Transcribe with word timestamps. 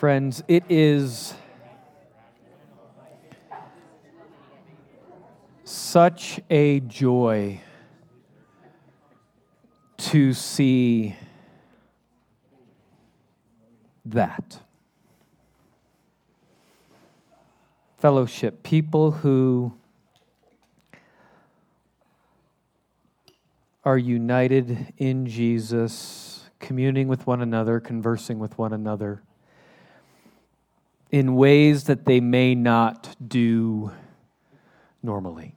Friends, 0.00 0.42
it 0.48 0.64
is 0.70 1.34
such 5.62 6.40
a 6.48 6.80
joy 6.80 7.60
to 9.98 10.32
see 10.32 11.16
that. 14.06 14.60
Fellowship, 17.98 18.62
people 18.62 19.10
who 19.10 19.74
are 23.84 23.98
united 23.98 24.94
in 24.96 25.26
Jesus, 25.26 26.48
communing 26.58 27.06
with 27.06 27.26
one 27.26 27.42
another, 27.42 27.80
conversing 27.80 28.38
with 28.38 28.56
one 28.56 28.72
another 28.72 29.22
in 31.10 31.34
ways 31.34 31.84
that 31.84 32.04
they 32.04 32.20
may 32.20 32.54
not 32.54 33.16
do 33.26 33.90
normally. 35.02 35.54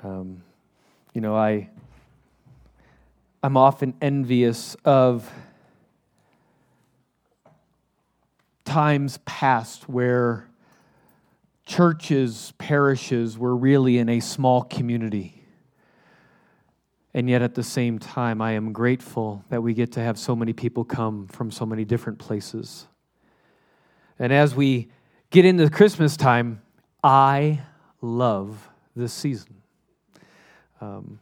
Um, 0.00 0.42
you 1.14 1.20
know, 1.20 1.36
I, 1.36 1.68
I'm 3.42 3.56
often 3.56 3.94
envious 4.00 4.74
of 4.84 5.30
times 8.64 9.18
past 9.24 9.88
where 9.88 10.48
churches, 11.66 12.52
parishes 12.58 13.36
were 13.38 13.54
really 13.54 13.98
in 13.98 14.08
a 14.08 14.20
small 14.20 14.62
community. 14.62 15.36
And 17.12 17.28
yet, 17.28 17.42
at 17.42 17.54
the 17.54 17.64
same 17.64 17.98
time, 17.98 18.40
I 18.40 18.52
am 18.52 18.72
grateful 18.72 19.44
that 19.50 19.62
we 19.62 19.74
get 19.74 19.92
to 19.92 20.00
have 20.00 20.16
so 20.16 20.36
many 20.36 20.52
people 20.52 20.84
come 20.84 21.26
from 21.26 21.50
so 21.50 21.66
many 21.66 21.84
different 21.84 22.20
places. 22.20 22.86
And 24.20 24.34
as 24.34 24.54
we 24.54 24.88
get 25.30 25.46
into 25.46 25.68
Christmas 25.70 26.14
time, 26.14 26.60
I 27.02 27.62
love 28.02 28.68
this 28.94 29.14
season. 29.14 29.62
Um, 30.82 31.20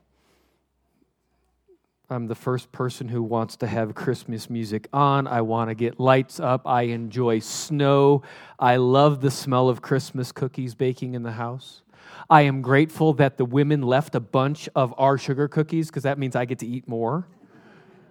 I'm 2.11 2.27
the 2.27 2.35
first 2.35 2.73
person 2.73 3.07
who 3.07 3.23
wants 3.23 3.57
to 3.59 3.69
have 3.69 3.95
Christmas 3.95 4.51
music 4.51 4.89
on. 4.93 5.29
I 5.29 5.43
want 5.43 5.71
to 5.71 5.77
get 5.77 6.01
lights 6.01 6.41
up. 6.41 6.67
I 6.67 6.83
enjoy 6.83 7.39
snow. 7.39 8.23
I 8.59 8.77
love 8.77 9.21
the 9.21 9.31
smell 9.31 9.69
of 9.69 9.81
Christmas 9.81 10.33
cookies 10.33 10.75
baking 10.75 11.15
in 11.15 11.23
the 11.23 11.33
house. 11.33 11.83
I 12.29 12.43
am 12.43 12.63
grateful 12.63 13.13
that 13.15 13.37
the 13.37 13.45
women 13.45 13.83
left 13.83 14.17
a 14.17 14.21
bunch 14.21 14.69
of 14.75 14.93
our 14.99 15.19
sugar 15.19 15.47
cookies 15.47 15.87
because 15.87 16.03
that 16.03 16.19
means 16.19 16.35
I 16.35 16.47
get 16.47 16.59
to 16.61 16.67
eat 16.67 16.89
more. 16.89 17.29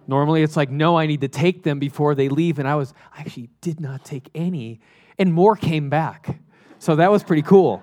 Normally 0.08 0.42
it's 0.42 0.56
like, 0.56 0.70
no, 0.70 0.96
I 0.96 1.06
need 1.06 1.20
to 1.20 1.28
take 1.28 1.62
them 1.62 1.78
before 1.78 2.14
they 2.14 2.30
leave. 2.30 2.58
And 2.58 2.66
I 2.66 2.74
was, 2.74 2.94
I 3.14 3.20
actually 3.20 3.50
did 3.60 3.78
not 3.78 4.04
take 4.04 4.30
any. 4.34 4.80
And 5.18 5.32
more 5.32 5.54
came 5.54 5.90
back. 5.90 6.40
So 6.78 6.96
that 6.96 7.10
was 7.10 7.22
pretty 7.22 7.42
cool. 7.42 7.82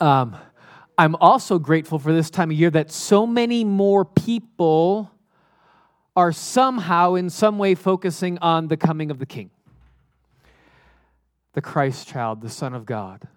Um, 0.00 0.36
I'm 0.96 1.14
also 1.16 1.58
grateful 1.58 1.98
for 1.98 2.12
this 2.12 2.30
time 2.30 2.50
of 2.50 2.56
year 2.56 2.70
that 2.70 2.90
so 2.90 3.26
many 3.26 3.62
more 3.62 4.06
people 4.06 5.10
are 6.16 6.32
somehow, 6.32 7.14
in 7.14 7.28
some 7.28 7.58
way, 7.58 7.74
focusing 7.74 8.38
on 8.38 8.68
the 8.68 8.76
coming 8.76 9.10
of 9.10 9.18
the 9.18 9.26
King, 9.26 9.50
the 11.52 11.60
Christ 11.60 12.08
child, 12.08 12.40
the 12.40 12.50
Son 12.50 12.74
of 12.74 12.86
God. 12.86 13.28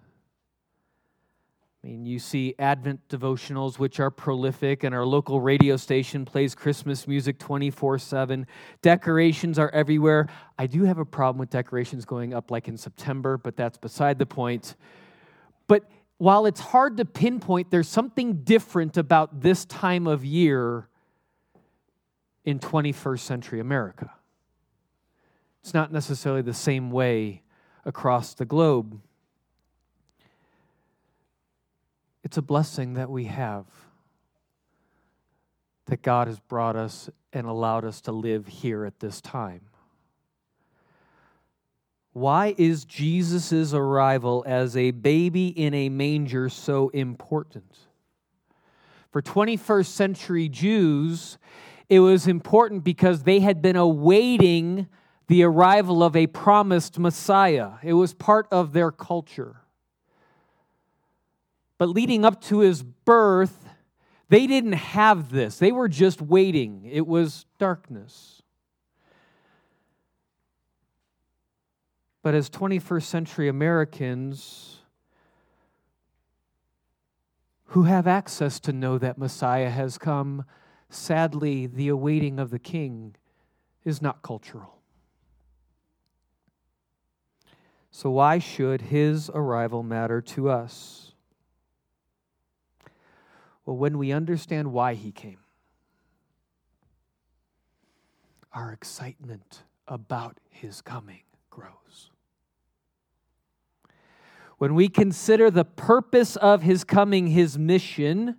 I 1.84 1.88
mean, 1.88 2.06
you 2.06 2.18
see 2.18 2.56
Advent 2.60 3.06
devotionals, 3.10 3.78
which 3.78 4.00
are 4.00 4.10
prolific, 4.10 4.86
and 4.86 4.96
our 4.96 5.06
local 5.06 5.42
radio 5.42 5.76
station 5.76 6.24
plays 6.24 6.56
Christmas 6.56 7.08
music 7.10 7.40
24 7.40 8.00
7. 8.00 8.48
Decorations 8.82 9.60
are 9.60 9.70
everywhere. 9.72 10.28
I 10.58 10.66
do 10.66 10.84
have 10.84 10.98
a 10.98 11.06
problem 11.06 11.40
with 11.40 11.50
decorations 11.50 12.06
going 12.06 12.34
up 12.34 12.52
like 12.52 12.70
in 12.70 12.78
September, 12.78 13.38
but 13.38 13.58
that's 13.58 13.78
beside 13.78 14.18
the 14.18 14.26
point. 14.26 14.78
But 15.68 15.90
while 16.20 16.46
it's 16.46 16.62
hard 16.62 16.96
to 16.98 17.06
pinpoint, 17.06 17.70
there's 17.70 17.90
something 17.90 18.44
different 18.44 18.96
about 18.96 19.42
this 19.42 19.66
time 19.66 20.08
of 20.08 20.24
year 20.24 20.88
in 22.46 22.60
21st 22.60 23.20
century 23.20 23.60
America. 23.60 24.10
It's 25.62 25.74
not 25.74 25.92
necessarily 25.92 26.44
the 26.44 26.54
same 26.54 26.92
way 26.92 27.42
across 27.84 28.34
the 28.34 28.46
globe. 28.46 29.02
It's 32.34 32.38
a 32.40 32.42
blessing 32.42 32.96
that 32.96 33.12
we 33.12 33.26
have 33.26 33.68
that 35.86 36.02
God 36.02 36.28
has 36.28 36.40
brought 36.40 36.76
us 36.76 37.08
and 37.32 37.46
allowed 37.46 37.86
us 37.86 38.02
to 38.02 38.12
live 38.12 38.48
here 38.48 38.86
at 38.86 39.00
this 39.00 39.22
time. 39.22 39.62
Why 42.12 42.56
is 42.58 42.86
Jesus' 42.86 43.72
arrival 43.72 44.44
as 44.48 44.76
a 44.76 44.90
baby 44.90 45.50
in 45.50 45.76
a 45.76 45.90
manger 45.90 46.50
so 46.50 46.90
important? 46.90 47.72
For 49.12 49.22
21st 49.22 49.86
century 49.86 50.50
Jews, 50.50 51.38
it 51.88 52.00
was 52.00 52.26
important 52.26 52.84
because 52.84 53.22
they 53.22 53.42
had 53.42 53.62
been 53.62 53.76
awaiting 53.76 54.88
the 55.28 55.44
arrival 55.44 56.02
of 56.02 56.16
a 56.16 56.26
promised 56.26 56.98
Messiah. 56.98 57.74
It 57.84 57.94
was 57.94 58.16
part 58.16 58.48
of 58.50 58.74
their 58.74 58.90
culture. 58.90 59.58
But 61.84 61.90
leading 61.90 62.24
up 62.24 62.40
to 62.44 62.60
his 62.60 62.82
birth, 62.82 63.68
they 64.30 64.48
didn't 64.48 64.72
have 64.72 65.32
this. 65.32 65.60
They 65.60 65.74
were 65.74 65.90
just 65.90 66.22
waiting. 66.22 66.90
It 66.90 67.06
was 67.06 67.46
darkness. 67.60 68.42
But 72.22 72.36
as 72.36 72.50
21st 72.50 73.04
century 73.04 73.50
Americans 73.50 74.78
who 77.66 77.84
have 77.84 78.08
access 78.08 78.62
to 78.62 78.72
know 78.72 78.98
that 78.98 79.18
Messiah 79.18 79.70
has 79.70 79.98
come, 79.98 80.46
sadly, 80.90 81.68
the 81.68 81.90
awaiting 81.90 82.40
of 82.40 82.50
the 82.50 82.60
king 82.60 83.14
is 83.84 84.02
not 84.02 84.22
cultural. 84.22 84.80
So, 87.92 88.10
why 88.10 88.40
should 88.40 88.84
his 88.84 89.30
arrival 89.30 89.84
matter 89.84 90.22
to 90.22 90.50
us? 90.50 91.13
Well, 93.66 93.78
when 93.78 93.98
we 93.98 94.12
understand 94.12 94.74
why 94.74 94.96
he 94.96 95.12
came, 95.12 95.40
our 98.52 98.72
excitement 98.72 99.64
about 99.88 100.40
his 100.50 100.82
coming 100.82 101.22
grows. 101.50 102.12
When 104.58 104.76
we 104.76 104.88
consider 104.90 105.50
the 105.50 105.66
purpose 105.66 106.36
of 106.36 106.62
his 106.62 106.84
coming, 106.84 107.28
his 107.28 107.58
mission, 107.58 108.38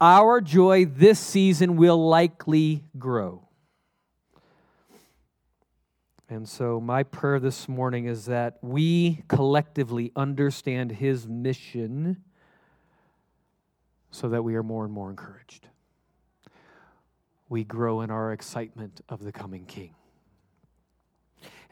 our 0.00 0.40
joy 0.40 0.84
this 0.86 1.20
season 1.20 1.76
will 1.76 2.08
likely 2.08 2.82
grow. 2.98 3.46
And 6.28 6.48
so, 6.48 6.80
my 6.80 7.02
prayer 7.02 7.38
this 7.38 7.68
morning 7.68 8.06
is 8.06 8.24
that 8.24 8.56
we 8.62 9.22
collectively 9.28 10.10
understand 10.16 10.92
his 10.92 11.28
mission 11.28 12.24
so 14.12 14.28
that 14.28 14.44
we 14.44 14.54
are 14.54 14.62
more 14.62 14.84
and 14.84 14.94
more 14.94 15.10
encouraged. 15.10 15.66
We 17.48 17.64
grow 17.64 18.02
in 18.02 18.10
our 18.10 18.32
excitement 18.32 19.00
of 19.08 19.24
the 19.24 19.32
coming 19.32 19.66
King. 19.66 19.94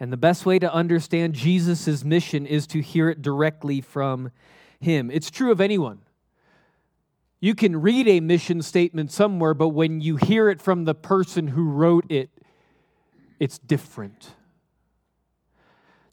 And 0.00 0.12
the 0.12 0.16
best 0.16 0.44
way 0.44 0.58
to 0.58 0.72
understand 0.72 1.34
Jesus' 1.34 2.02
mission 2.02 2.46
is 2.46 2.66
to 2.68 2.80
hear 2.80 3.08
it 3.08 3.22
directly 3.22 3.80
from 3.80 4.32
him. 4.80 5.10
It's 5.10 5.30
true 5.30 5.52
of 5.52 5.60
anyone. 5.60 6.00
You 7.38 7.54
can 7.54 7.80
read 7.80 8.08
a 8.08 8.20
mission 8.20 8.62
statement 8.62 9.12
somewhere, 9.12 9.54
but 9.54 9.68
when 9.68 10.00
you 10.00 10.16
hear 10.16 10.48
it 10.48 10.60
from 10.60 10.86
the 10.86 10.94
person 10.94 11.48
who 11.48 11.70
wrote 11.70 12.10
it, 12.10 12.30
it's 13.38 13.58
different. 13.58 14.32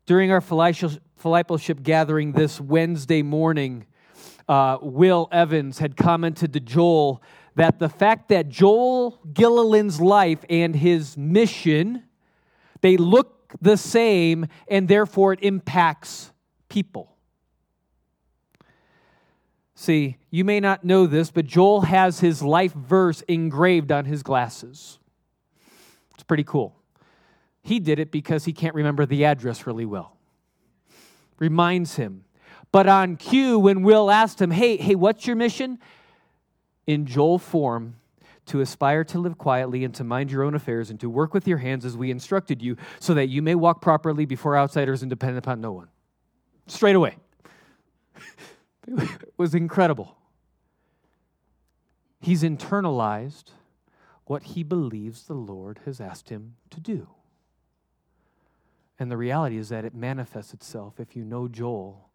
During 0.05 0.31
our 0.31 0.39
fellowship 0.39 1.83
gathering 1.83 2.31
this 2.33 2.61
Wednesday 2.61 3.21
morning, 3.21 3.86
uh, 4.47 4.77
Will 4.81 5.27
Evans 5.31 5.79
had 5.79 5.97
commented 5.97 6.53
to 6.53 6.59
Joel 6.59 7.21
that 7.55 7.79
the 7.79 7.89
fact 7.89 8.29
that 8.29 8.49
Joel 8.49 9.19
Gilliland's 9.33 9.99
life 9.99 10.45
and 10.49 10.75
his 10.75 11.17
mission 11.17 12.03
they 12.81 12.97
look 12.97 13.53
the 13.61 13.77
same 13.77 14.47
and 14.67 14.87
therefore 14.87 15.33
it 15.33 15.39
impacts 15.41 16.31
people. 16.69 17.15
See, 19.75 20.17
you 20.31 20.43
may 20.43 20.59
not 20.59 20.83
know 20.83 21.05
this, 21.05 21.29
but 21.29 21.45
Joel 21.45 21.81
has 21.81 22.19
his 22.19 22.41
life 22.41 22.73
verse 22.73 23.21
engraved 23.27 23.91
on 23.91 24.05
his 24.05 24.23
glasses. 24.23 24.97
It's 26.15 26.23
pretty 26.23 26.43
cool. 26.43 26.75
He 27.61 27.79
did 27.79 27.99
it 27.99 28.11
because 28.11 28.45
he 28.45 28.53
can't 28.53 28.73
remember 28.73 29.05
the 29.05 29.25
address 29.25 29.67
really 29.67 29.85
well. 29.85 30.17
Reminds 31.37 31.95
him 31.95 32.23
but 32.77 32.85
on 32.85 33.15
cue, 33.15 33.57
when 33.57 33.81
Will 33.81 34.11
asked 34.11 34.39
him, 34.39 34.51
hey, 34.51 34.77
hey, 34.77 34.93
what's 34.93 35.25
your 35.25 35.35
mission? 35.35 35.79
In 36.85 37.07
Joel 37.07 37.39
form, 37.39 37.95
to 38.45 38.61
aspire 38.61 39.03
to 39.05 39.17
live 39.17 39.35
quietly 39.39 39.83
and 39.83 39.95
to 39.95 40.03
mind 40.03 40.31
your 40.31 40.43
own 40.43 40.53
affairs 40.53 40.91
and 40.91 40.99
to 40.99 41.09
work 41.09 41.33
with 41.33 41.47
your 41.47 41.57
hands 41.57 41.85
as 41.85 41.97
we 41.97 42.11
instructed 42.11 42.61
you, 42.61 42.77
so 42.99 43.15
that 43.15 43.29
you 43.29 43.41
may 43.41 43.55
walk 43.55 43.81
properly 43.81 44.27
before 44.27 44.55
outsiders 44.55 45.01
and 45.01 45.09
depend 45.09 45.39
upon 45.39 45.59
no 45.59 45.71
one. 45.71 45.87
Straight 46.67 46.95
away. 46.95 47.17
it 48.87 49.33
was 49.37 49.55
incredible. 49.55 50.15
He's 52.21 52.43
internalized 52.43 53.53
what 54.25 54.43
he 54.43 54.61
believes 54.61 55.23
the 55.23 55.33
Lord 55.33 55.79
has 55.85 55.99
asked 55.99 56.29
him 56.29 56.57
to 56.69 56.79
do. 56.79 57.07
And 58.99 59.09
the 59.09 59.17
reality 59.17 59.57
is 59.57 59.69
that 59.69 59.83
it 59.83 59.95
manifests 59.95 60.53
itself. 60.53 60.99
If 60.99 61.15
you 61.15 61.25
know 61.25 61.47
Joel, 61.47 62.06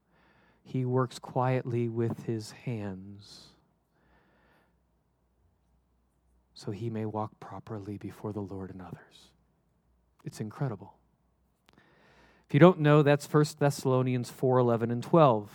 he 0.63 0.85
works 0.85 1.19
quietly 1.19 1.89
with 1.89 2.25
his 2.25 2.53
hands 2.53 3.53
so 6.65 6.71
he 6.71 6.91
may 6.91 7.05
walk 7.05 7.41
properly 7.41 7.97
before 7.97 8.33
the 8.33 8.41
Lord 8.41 8.71
and 8.71 8.81
others. 8.81 9.31
It's 10.25 10.41
incredible. 10.41 10.95
If 12.47 12.55
you 12.55 12.61
don't 12.61 12.79
know, 12.79 13.03
that's 13.03 13.27
1 13.27 13.45
Thessalonians 13.59 14.31
4 14.31 14.59
11 14.59 14.93
and 14.93 15.03
12. 15.03 15.51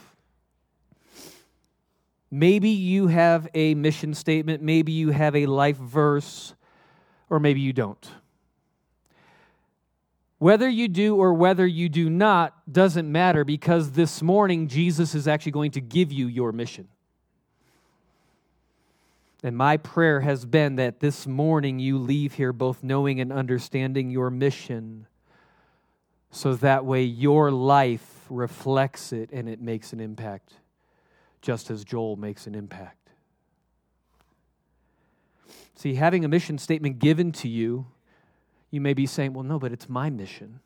Maybe 2.29 2.69
you 2.69 3.07
have 3.07 3.47
a 3.53 3.73
mission 3.75 4.13
statement, 4.13 4.61
maybe 4.61 4.91
you 4.91 5.11
have 5.11 5.33
a 5.33 5.45
life 5.45 5.77
verse, 5.77 6.53
or 7.29 7.39
maybe 7.39 7.61
you 7.61 7.71
don't. 7.71 8.05
Whether 10.39 10.69
you 10.69 10.87
do 10.87 11.15
or 11.15 11.33
whether 11.33 11.65
you 11.65 11.89
do 11.89 12.09
not 12.09 12.71
doesn't 12.71 13.11
matter 13.11 13.43
because 13.43 13.91
this 13.91 14.21
morning 14.21 14.67
Jesus 14.67 15.15
is 15.15 15.27
actually 15.27 15.53
going 15.53 15.71
to 15.71 15.81
give 15.81 16.11
you 16.11 16.27
your 16.27 16.51
mission. 16.51 16.87
And 19.43 19.57
my 19.57 19.77
prayer 19.77 20.21
has 20.21 20.45
been 20.45 20.75
that 20.75 20.99
this 20.99 21.25
morning 21.25 21.79
you 21.79 21.97
leave 21.97 22.33
here 22.33 22.53
both 22.53 22.83
knowing 22.83 23.19
and 23.19 23.31
understanding 23.31 24.09
your 24.09 24.29
mission 24.29 25.07
so 26.31 26.55
that 26.55 26.85
way 26.85 27.03
your 27.03 27.51
life 27.51 28.25
reflects 28.29 29.13
it 29.13 29.31
and 29.31 29.47
it 29.47 29.61
makes 29.61 29.93
an 29.93 29.99
impact, 29.99 30.53
just 31.41 31.71
as 31.71 31.83
Joel 31.83 32.15
makes 32.15 32.45
an 32.45 32.55
impact. 32.55 33.09
See, 35.75 35.95
having 35.95 36.25
a 36.25 36.27
mission 36.27 36.57
statement 36.57 36.99
given 36.99 37.31
to 37.33 37.47
you 37.47 37.87
you 38.69 38.81
may 38.81 38.93
be 38.93 39.05
saying, 39.05 39.33
well, 39.33 39.43
no, 39.43 39.59
but 39.59 39.71
it's 39.71 39.87
my 39.87 40.09
mission. 40.09 40.59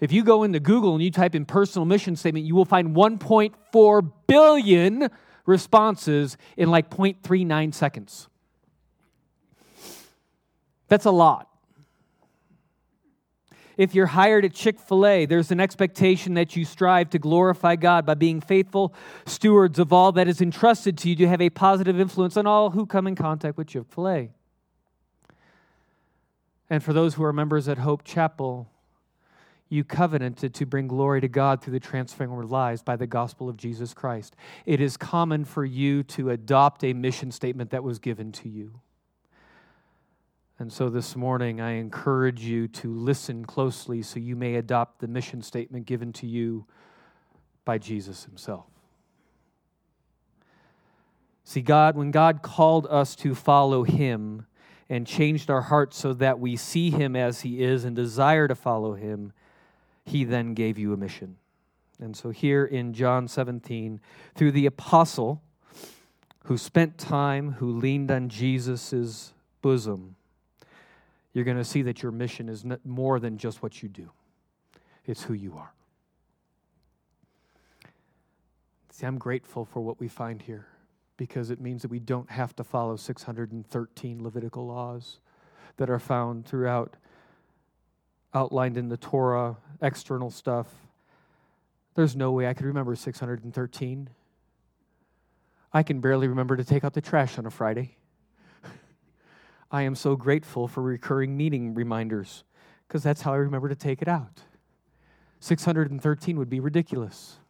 If 0.00 0.12
you 0.12 0.24
go 0.24 0.42
into 0.42 0.60
Google 0.60 0.94
and 0.94 1.02
you 1.02 1.10
type 1.10 1.34
in 1.34 1.44
personal 1.44 1.84
mission 1.84 2.16
statement, 2.16 2.46
you 2.46 2.54
will 2.54 2.64
find 2.64 2.96
1.4 2.96 4.12
billion 4.26 5.10
responses 5.44 6.38
in 6.56 6.70
like 6.70 6.90
0.39 6.90 7.74
seconds. 7.74 8.28
That's 10.88 11.04
a 11.04 11.10
lot. 11.10 11.48
If 13.76 13.94
you're 13.94 14.06
hired 14.06 14.44
at 14.44 14.52
Chick 14.52 14.78
fil 14.78 15.06
A, 15.06 15.26
there's 15.26 15.50
an 15.50 15.60
expectation 15.60 16.34
that 16.34 16.56
you 16.56 16.64
strive 16.64 17.10
to 17.10 17.18
glorify 17.18 17.76
God 17.76 18.04
by 18.04 18.14
being 18.14 18.40
faithful 18.40 18.94
stewards 19.24 19.78
of 19.78 19.92
all 19.92 20.12
that 20.12 20.28
is 20.28 20.42
entrusted 20.42 20.98
to 20.98 21.08
you 21.08 21.16
to 21.16 21.28
have 21.28 21.40
a 21.40 21.48
positive 21.50 21.98
influence 21.98 22.36
on 22.36 22.46
all 22.46 22.70
who 22.70 22.84
come 22.84 23.06
in 23.06 23.14
contact 23.14 23.56
with 23.56 23.68
Chick 23.68 23.84
fil 23.88 24.08
A. 24.08 24.30
And 26.70 26.82
for 26.82 26.92
those 26.92 27.14
who 27.14 27.24
are 27.24 27.32
members 27.32 27.68
at 27.68 27.78
Hope 27.78 28.04
Chapel, 28.04 28.70
you 29.68 29.84
covenanted 29.84 30.54
to 30.54 30.66
bring 30.66 30.86
glory 30.88 31.20
to 31.20 31.28
God 31.28 31.62
through 31.62 31.72
the 31.72 31.80
transforming 31.80 32.38
of 32.38 32.50
lives 32.50 32.82
by 32.82 32.96
the 32.96 33.06
gospel 33.06 33.48
of 33.48 33.56
Jesus 33.56 33.92
Christ. 33.92 34.36
It 34.66 34.80
is 34.80 34.96
common 34.96 35.44
for 35.44 35.64
you 35.64 36.04
to 36.04 36.30
adopt 36.30 36.84
a 36.84 36.92
mission 36.92 37.32
statement 37.32 37.70
that 37.70 37.82
was 37.82 37.98
given 37.98 38.30
to 38.32 38.48
you. 38.48 38.80
And 40.60 40.72
so 40.72 40.90
this 40.90 41.16
morning, 41.16 41.60
I 41.60 41.72
encourage 41.72 42.42
you 42.42 42.68
to 42.68 42.92
listen 42.92 43.44
closely 43.44 44.02
so 44.02 44.20
you 44.20 44.36
may 44.36 44.56
adopt 44.56 45.00
the 45.00 45.08
mission 45.08 45.42
statement 45.42 45.86
given 45.86 46.12
to 46.14 46.26
you 46.26 46.66
by 47.64 47.78
Jesus 47.78 48.24
Himself. 48.24 48.66
See, 51.44 51.62
God, 51.62 51.96
when 51.96 52.10
God 52.10 52.42
called 52.42 52.86
us 52.90 53.16
to 53.16 53.34
follow 53.34 53.84
Him, 53.84 54.46
and 54.90 55.06
changed 55.06 55.48
our 55.48 55.62
hearts 55.62 55.96
so 55.96 56.12
that 56.12 56.40
we 56.40 56.56
see 56.56 56.90
him 56.90 57.14
as 57.14 57.42
he 57.42 57.62
is 57.62 57.84
and 57.84 57.94
desire 57.94 58.48
to 58.48 58.56
follow 58.56 58.94
him, 58.94 59.32
he 60.04 60.24
then 60.24 60.52
gave 60.52 60.76
you 60.76 60.92
a 60.92 60.96
mission. 60.96 61.36
And 62.00 62.16
so, 62.16 62.30
here 62.30 62.64
in 62.64 62.92
John 62.92 63.28
17, 63.28 64.00
through 64.34 64.50
the 64.50 64.66
apostle 64.66 65.42
who 66.46 66.58
spent 66.58 66.98
time, 66.98 67.52
who 67.52 67.70
leaned 67.78 68.10
on 68.10 68.28
Jesus' 68.28 69.32
bosom, 69.62 70.16
you're 71.32 71.44
going 71.44 71.58
to 71.58 71.64
see 71.64 71.82
that 71.82 72.02
your 72.02 72.10
mission 72.10 72.48
is 72.48 72.64
more 72.84 73.20
than 73.20 73.38
just 73.38 73.62
what 73.62 73.82
you 73.82 73.88
do, 73.88 74.10
it's 75.06 75.22
who 75.22 75.34
you 75.34 75.56
are. 75.56 75.72
See, 78.90 79.06
I'm 79.06 79.18
grateful 79.18 79.64
for 79.64 79.80
what 79.80 80.00
we 80.00 80.08
find 80.08 80.42
here 80.42 80.66
because 81.20 81.50
it 81.50 81.60
means 81.60 81.82
that 81.82 81.90
we 81.90 81.98
don't 81.98 82.30
have 82.30 82.56
to 82.56 82.64
follow 82.64 82.96
613 82.96 84.22
Levitical 84.22 84.66
laws 84.66 85.18
that 85.76 85.90
are 85.90 85.98
found 85.98 86.46
throughout, 86.46 86.96
outlined 88.32 88.78
in 88.78 88.88
the 88.88 88.96
Torah, 88.96 89.58
external 89.82 90.30
stuff. 90.30 90.66
There's 91.94 92.16
no 92.16 92.32
way 92.32 92.46
I 92.46 92.54
could 92.54 92.64
remember 92.64 92.96
613. 92.96 94.08
I 95.74 95.82
can 95.82 96.00
barely 96.00 96.26
remember 96.26 96.56
to 96.56 96.64
take 96.64 96.84
out 96.84 96.94
the 96.94 97.02
trash 97.02 97.36
on 97.36 97.44
a 97.44 97.50
Friday. 97.50 97.98
I 99.70 99.82
am 99.82 99.94
so 99.94 100.16
grateful 100.16 100.68
for 100.68 100.82
recurring 100.82 101.36
meeting 101.36 101.74
reminders 101.74 102.44
because 102.88 103.02
that's 103.02 103.20
how 103.20 103.34
I 103.34 103.36
remember 103.36 103.68
to 103.68 103.76
take 103.76 104.00
it 104.00 104.08
out. 104.08 104.40
613 105.40 106.38
would 106.38 106.48
be 106.48 106.60
ridiculous. 106.60 107.40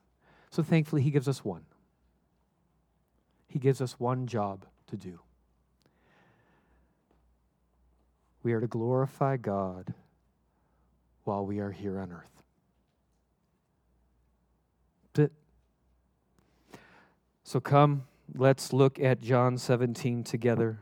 So 0.51 0.61
thankfully, 0.61 1.03
he 1.03 1.13
gives 1.13 1.29
us 1.29 1.45
one. 1.45 1.67
He 3.51 3.59
gives 3.59 3.81
us 3.81 3.99
one 3.99 4.29
job 4.29 4.65
to 4.87 4.97
do. 4.97 5.19
We 8.45 8.53
are 8.53 8.61
to 8.61 8.69
glorify 8.69 9.37
God 9.39 9.93
while 11.25 11.45
we 11.45 11.59
are 11.59 11.73
here 11.73 11.99
on 11.99 12.13
earth. 12.13 12.43
That's 15.13 15.27
it. 15.27 16.81
So 17.43 17.59
come, 17.59 18.05
let's 18.37 18.73
look 18.73 19.01
at 19.01 19.21
John 19.21 19.59
17 19.59 20.23
together. 20.23 20.79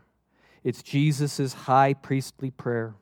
It's 0.62 0.82
Jesus' 0.82 1.54
high 1.54 1.94
priestly 1.94 2.50
prayer. 2.50 2.96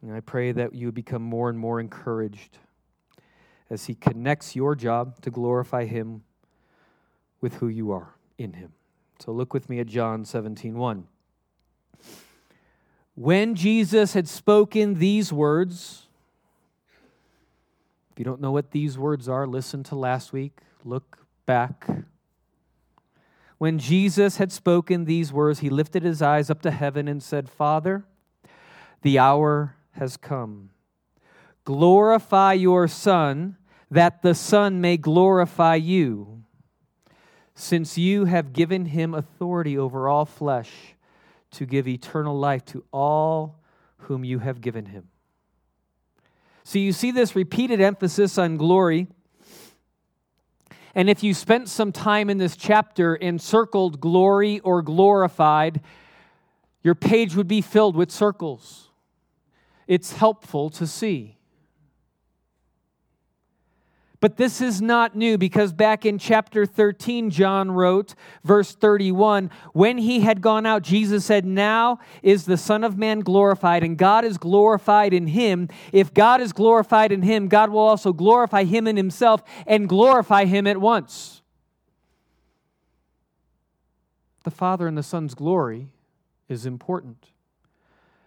And 0.00 0.12
I 0.12 0.20
pray 0.20 0.52
that 0.52 0.72
you 0.72 0.92
become 0.92 1.22
more 1.22 1.50
and 1.50 1.58
more 1.58 1.80
encouraged 1.80 2.58
as 3.68 3.86
he 3.86 3.96
connects 3.96 4.54
your 4.54 4.76
job 4.76 5.20
to 5.22 5.32
glorify 5.32 5.84
him 5.86 6.22
with 7.44 7.56
who 7.56 7.68
you 7.68 7.92
are 7.92 8.14
in 8.38 8.54
him. 8.54 8.72
So 9.18 9.30
look 9.30 9.52
with 9.52 9.68
me 9.68 9.78
at 9.78 9.86
John 9.86 10.24
17 10.24 10.78
1. 10.78 11.06
When 13.16 13.54
Jesus 13.54 14.14
had 14.14 14.26
spoken 14.26 14.94
these 14.94 15.30
words, 15.30 16.06
if 18.10 18.18
you 18.18 18.24
don't 18.24 18.40
know 18.40 18.50
what 18.50 18.70
these 18.70 18.96
words 18.96 19.28
are, 19.28 19.46
listen 19.46 19.82
to 19.84 19.94
last 19.94 20.32
week, 20.32 20.56
look 20.86 21.26
back. 21.44 21.86
When 23.58 23.78
Jesus 23.78 24.38
had 24.38 24.50
spoken 24.50 25.04
these 25.04 25.30
words, 25.30 25.58
he 25.58 25.68
lifted 25.68 26.02
his 26.02 26.22
eyes 26.22 26.48
up 26.48 26.62
to 26.62 26.70
heaven 26.70 27.06
and 27.06 27.22
said, 27.22 27.50
Father, 27.50 28.06
the 29.02 29.18
hour 29.18 29.76
has 29.92 30.16
come. 30.16 30.70
Glorify 31.66 32.54
your 32.54 32.88
Son, 32.88 33.58
that 33.90 34.22
the 34.22 34.34
Son 34.34 34.80
may 34.80 34.96
glorify 34.96 35.74
you 35.74 36.43
since 37.54 37.96
you 37.96 38.24
have 38.24 38.52
given 38.52 38.86
him 38.86 39.14
authority 39.14 39.78
over 39.78 40.08
all 40.08 40.24
flesh 40.24 40.70
to 41.52 41.64
give 41.66 41.86
eternal 41.86 42.36
life 42.36 42.64
to 42.64 42.84
all 42.92 43.60
whom 43.98 44.24
you 44.24 44.40
have 44.40 44.60
given 44.60 44.86
him. 44.86 45.08
So 46.64 46.78
you 46.78 46.92
see 46.92 47.10
this 47.10 47.36
repeated 47.36 47.80
emphasis 47.80 48.38
on 48.38 48.56
glory. 48.56 49.06
And 50.94 51.10
if 51.10 51.22
you 51.22 51.34
spent 51.34 51.68
some 51.68 51.92
time 51.92 52.30
in 52.30 52.38
this 52.38 52.56
chapter 52.56 53.14
and 53.14 53.40
circled 53.40 54.00
glory 54.00 54.60
or 54.60 54.82
glorified, 54.82 55.80
your 56.82 56.94
page 56.94 57.34
would 57.36 57.48
be 57.48 57.60
filled 57.60 57.96
with 57.96 58.10
circles. 58.10 58.90
It's 59.86 60.12
helpful 60.12 60.70
to 60.70 60.86
see. 60.86 61.33
But 64.24 64.38
this 64.38 64.62
is 64.62 64.80
not 64.80 65.14
new 65.14 65.36
because 65.36 65.74
back 65.74 66.06
in 66.06 66.16
chapter 66.16 66.64
13, 66.64 67.28
John 67.28 67.70
wrote, 67.70 68.14
verse 68.42 68.74
31, 68.74 69.50
when 69.74 69.98
he 69.98 70.20
had 70.20 70.40
gone 70.40 70.64
out, 70.64 70.80
Jesus 70.80 71.26
said, 71.26 71.44
Now 71.44 71.98
is 72.22 72.46
the 72.46 72.56
Son 72.56 72.84
of 72.84 72.96
Man 72.96 73.20
glorified, 73.20 73.82
and 73.82 73.98
God 73.98 74.24
is 74.24 74.38
glorified 74.38 75.12
in 75.12 75.26
him. 75.26 75.68
If 75.92 76.14
God 76.14 76.40
is 76.40 76.54
glorified 76.54 77.12
in 77.12 77.20
him, 77.20 77.48
God 77.48 77.68
will 77.68 77.80
also 77.80 78.14
glorify 78.14 78.64
him 78.64 78.86
in 78.86 78.96
himself 78.96 79.42
and 79.66 79.90
glorify 79.90 80.46
him 80.46 80.66
at 80.66 80.78
once. 80.78 81.42
the 84.44 84.50
Father 84.50 84.86
and 84.86 84.96
the 84.96 85.02
Son's 85.02 85.34
glory 85.34 85.88
is 86.48 86.64
important. 86.64 87.33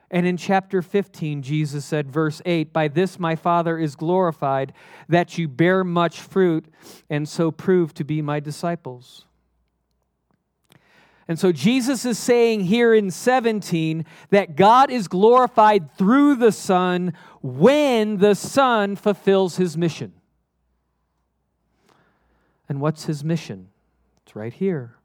And 0.10 0.26
in 0.26 0.38
chapter 0.38 0.82
15, 0.82 1.42
Jesus 1.42 1.84
said, 1.84 2.10
verse 2.10 2.42
8, 2.46 2.72
By 2.72 2.88
this 2.88 3.20
my 3.20 3.36
Father 3.36 3.78
is 3.78 3.96
glorified, 3.96 4.74
that 5.10 5.38
you 5.38 5.48
bear 5.50 5.84
much 5.84 6.22
fruit, 6.22 6.66
and 7.10 7.28
so 7.28 7.52
prove 7.52 7.94
to 7.96 8.06
be 8.06 8.22
my 8.22 8.40
disciples. 8.40 9.26
And 11.28 11.38
so 11.38 11.52
Jesus 11.52 12.06
is 12.06 12.18
saying 12.18 12.62
here 12.62 12.94
in 12.94 13.12
17 13.12 14.06
that 14.30 14.56
God 14.56 14.90
is 14.90 15.10
glorified 15.10 15.92
through 15.98 16.36
the 16.36 16.54
Son 16.54 17.14
when 17.42 18.18
the 18.18 18.34
Son 18.34 18.96
fulfills 18.96 19.58
his 19.58 19.76
mission. 19.76 20.14
And 22.70 22.80
what's 22.80 23.06
his 23.06 23.26
mission? 23.26 23.68
It's 24.26 24.38
right 24.38 24.54
here. 24.54 24.96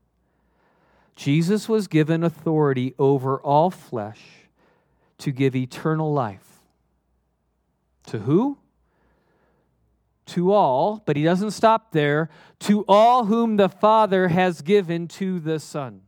Jesus 1.17 1.69
was 1.69 1.89
given 1.89 2.23
authority 2.23 2.95
over 3.01 3.41
all 3.41 3.71
flesh 3.71 4.42
to 5.23 5.31
give 5.31 5.55
eternal 5.55 6.13
life. 6.13 6.61
To 8.07 8.19
who? 8.19 8.59
To 10.27 10.53
all, 10.53 11.01
but 11.07 11.17
he 11.17 11.23
doesn't 11.23 11.53
stop 11.53 11.93
there. 11.93 12.29
To 12.61 12.85
all 12.89 13.27
whom 13.27 13.57
the 13.57 13.69
Father 13.69 14.29
has 14.29 14.63
given 14.63 15.07
to 15.09 15.39
the 15.39 15.61
Son. 15.61 16.03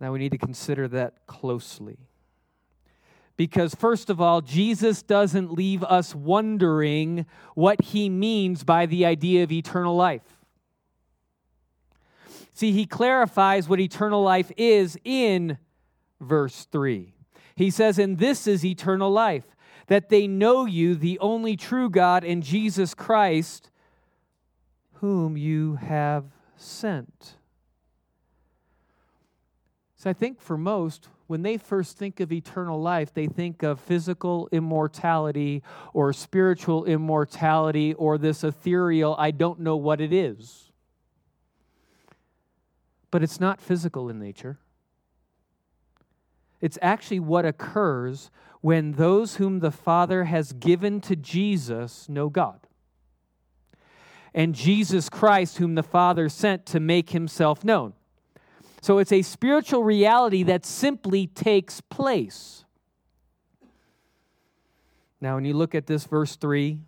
Now 0.00 0.12
we 0.12 0.18
need 0.18 0.32
to 0.32 0.38
consider 0.38 0.86
that 0.88 1.26
closely. 1.26 1.96
Because, 3.38 3.74
first 3.74 4.10
of 4.10 4.20
all, 4.20 4.42
Jesus 4.42 5.02
doesn't 5.02 5.50
leave 5.50 5.82
us 5.82 6.14
wondering 6.14 7.24
what 7.54 7.80
he 7.80 8.10
means 8.10 8.64
by 8.64 8.84
the 8.84 9.06
idea 9.06 9.42
of 9.42 9.50
eternal 9.50 9.96
life. 9.96 10.43
See, 12.54 12.70
he 12.70 12.86
clarifies 12.86 13.68
what 13.68 13.80
eternal 13.80 14.22
life 14.22 14.52
is 14.56 14.96
in 15.04 15.58
verse 16.20 16.66
3. 16.70 17.12
He 17.56 17.68
says, 17.68 17.98
And 17.98 18.18
this 18.18 18.46
is 18.46 18.64
eternal 18.64 19.10
life, 19.10 19.44
that 19.88 20.08
they 20.08 20.28
know 20.28 20.64
you, 20.64 20.94
the 20.94 21.18
only 21.18 21.56
true 21.56 21.90
God, 21.90 22.22
and 22.22 22.44
Jesus 22.44 22.94
Christ, 22.94 23.70
whom 24.94 25.36
you 25.36 25.74
have 25.74 26.24
sent. 26.56 27.34
So 29.96 30.08
I 30.08 30.12
think 30.12 30.40
for 30.40 30.56
most, 30.56 31.08
when 31.26 31.42
they 31.42 31.56
first 31.56 31.98
think 31.98 32.20
of 32.20 32.30
eternal 32.30 32.80
life, 32.80 33.12
they 33.12 33.26
think 33.26 33.64
of 33.64 33.80
physical 33.80 34.48
immortality 34.52 35.62
or 35.92 36.12
spiritual 36.12 36.84
immortality 36.84 37.94
or 37.94 38.16
this 38.16 38.44
ethereal, 38.44 39.16
I 39.18 39.32
don't 39.32 39.60
know 39.60 39.76
what 39.76 40.00
it 40.00 40.12
is. 40.12 40.63
But 43.14 43.22
it's 43.22 43.38
not 43.38 43.60
physical 43.60 44.08
in 44.08 44.18
nature. 44.18 44.58
It's 46.60 46.76
actually 46.82 47.20
what 47.20 47.46
occurs 47.46 48.28
when 48.60 48.94
those 48.94 49.36
whom 49.36 49.60
the 49.60 49.70
Father 49.70 50.24
has 50.24 50.52
given 50.52 51.00
to 51.02 51.14
Jesus 51.14 52.08
know 52.08 52.28
God. 52.28 52.66
And 54.34 54.52
Jesus 54.52 55.08
Christ, 55.08 55.58
whom 55.58 55.76
the 55.76 55.84
Father 55.84 56.28
sent 56.28 56.66
to 56.66 56.80
make 56.80 57.10
himself 57.10 57.62
known. 57.62 57.92
So 58.82 58.98
it's 58.98 59.12
a 59.12 59.22
spiritual 59.22 59.84
reality 59.84 60.42
that 60.42 60.66
simply 60.66 61.28
takes 61.28 61.80
place. 61.80 62.64
Now, 65.20 65.36
when 65.36 65.44
you 65.44 65.54
look 65.54 65.76
at 65.76 65.86
this 65.86 66.02
verse 66.02 66.34
3, 66.34 66.80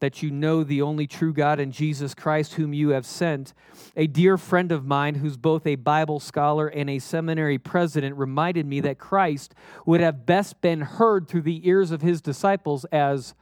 that 0.00 0.22
you 0.22 0.30
know 0.30 0.64
the 0.64 0.82
only 0.82 1.06
true 1.06 1.32
God 1.32 1.60
and 1.60 1.72
Jesus 1.72 2.14
Christ, 2.14 2.54
whom 2.54 2.74
you 2.74 2.90
have 2.90 3.06
sent. 3.06 3.54
A 3.96 4.06
dear 4.06 4.36
friend 4.36 4.72
of 4.72 4.84
mine, 4.84 5.16
who's 5.16 5.36
both 5.36 5.66
a 5.66 5.76
Bible 5.76 6.20
scholar 6.20 6.68
and 6.68 6.90
a 6.90 6.98
seminary 6.98 7.58
president, 7.58 8.16
reminded 8.16 8.66
me 8.66 8.80
that 8.80 8.98
Christ 8.98 9.54
would 9.86 10.00
have 10.00 10.26
best 10.26 10.60
been 10.60 10.80
heard 10.80 11.28
through 11.28 11.42
the 11.42 11.66
ears 11.68 11.90
of 11.90 12.02
his 12.02 12.20
disciples 12.20 12.84
as 12.86 13.34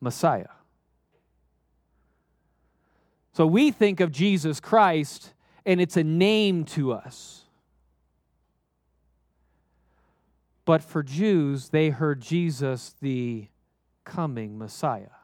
Messiah. 0.00 0.48
So 3.32 3.46
we 3.46 3.70
think 3.70 4.00
of 4.00 4.10
Jesus 4.10 4.58
Christ 4.58 5.34
and 5.68 5.82
it's 5.82 5.98
a 5.98 6.02
name 6.02 6.64
to 6.64 6.94
us. 6.94 7.44
But 10.64 10.82
for 10.82 11.02
Jews, 11.02 11.68
they 11.68 11.90
heard 11.90 12.22
Jesus 12.22 12.94
the 13.00 13.48
coming 14.04 14.58
Messiah. 14.58 15.17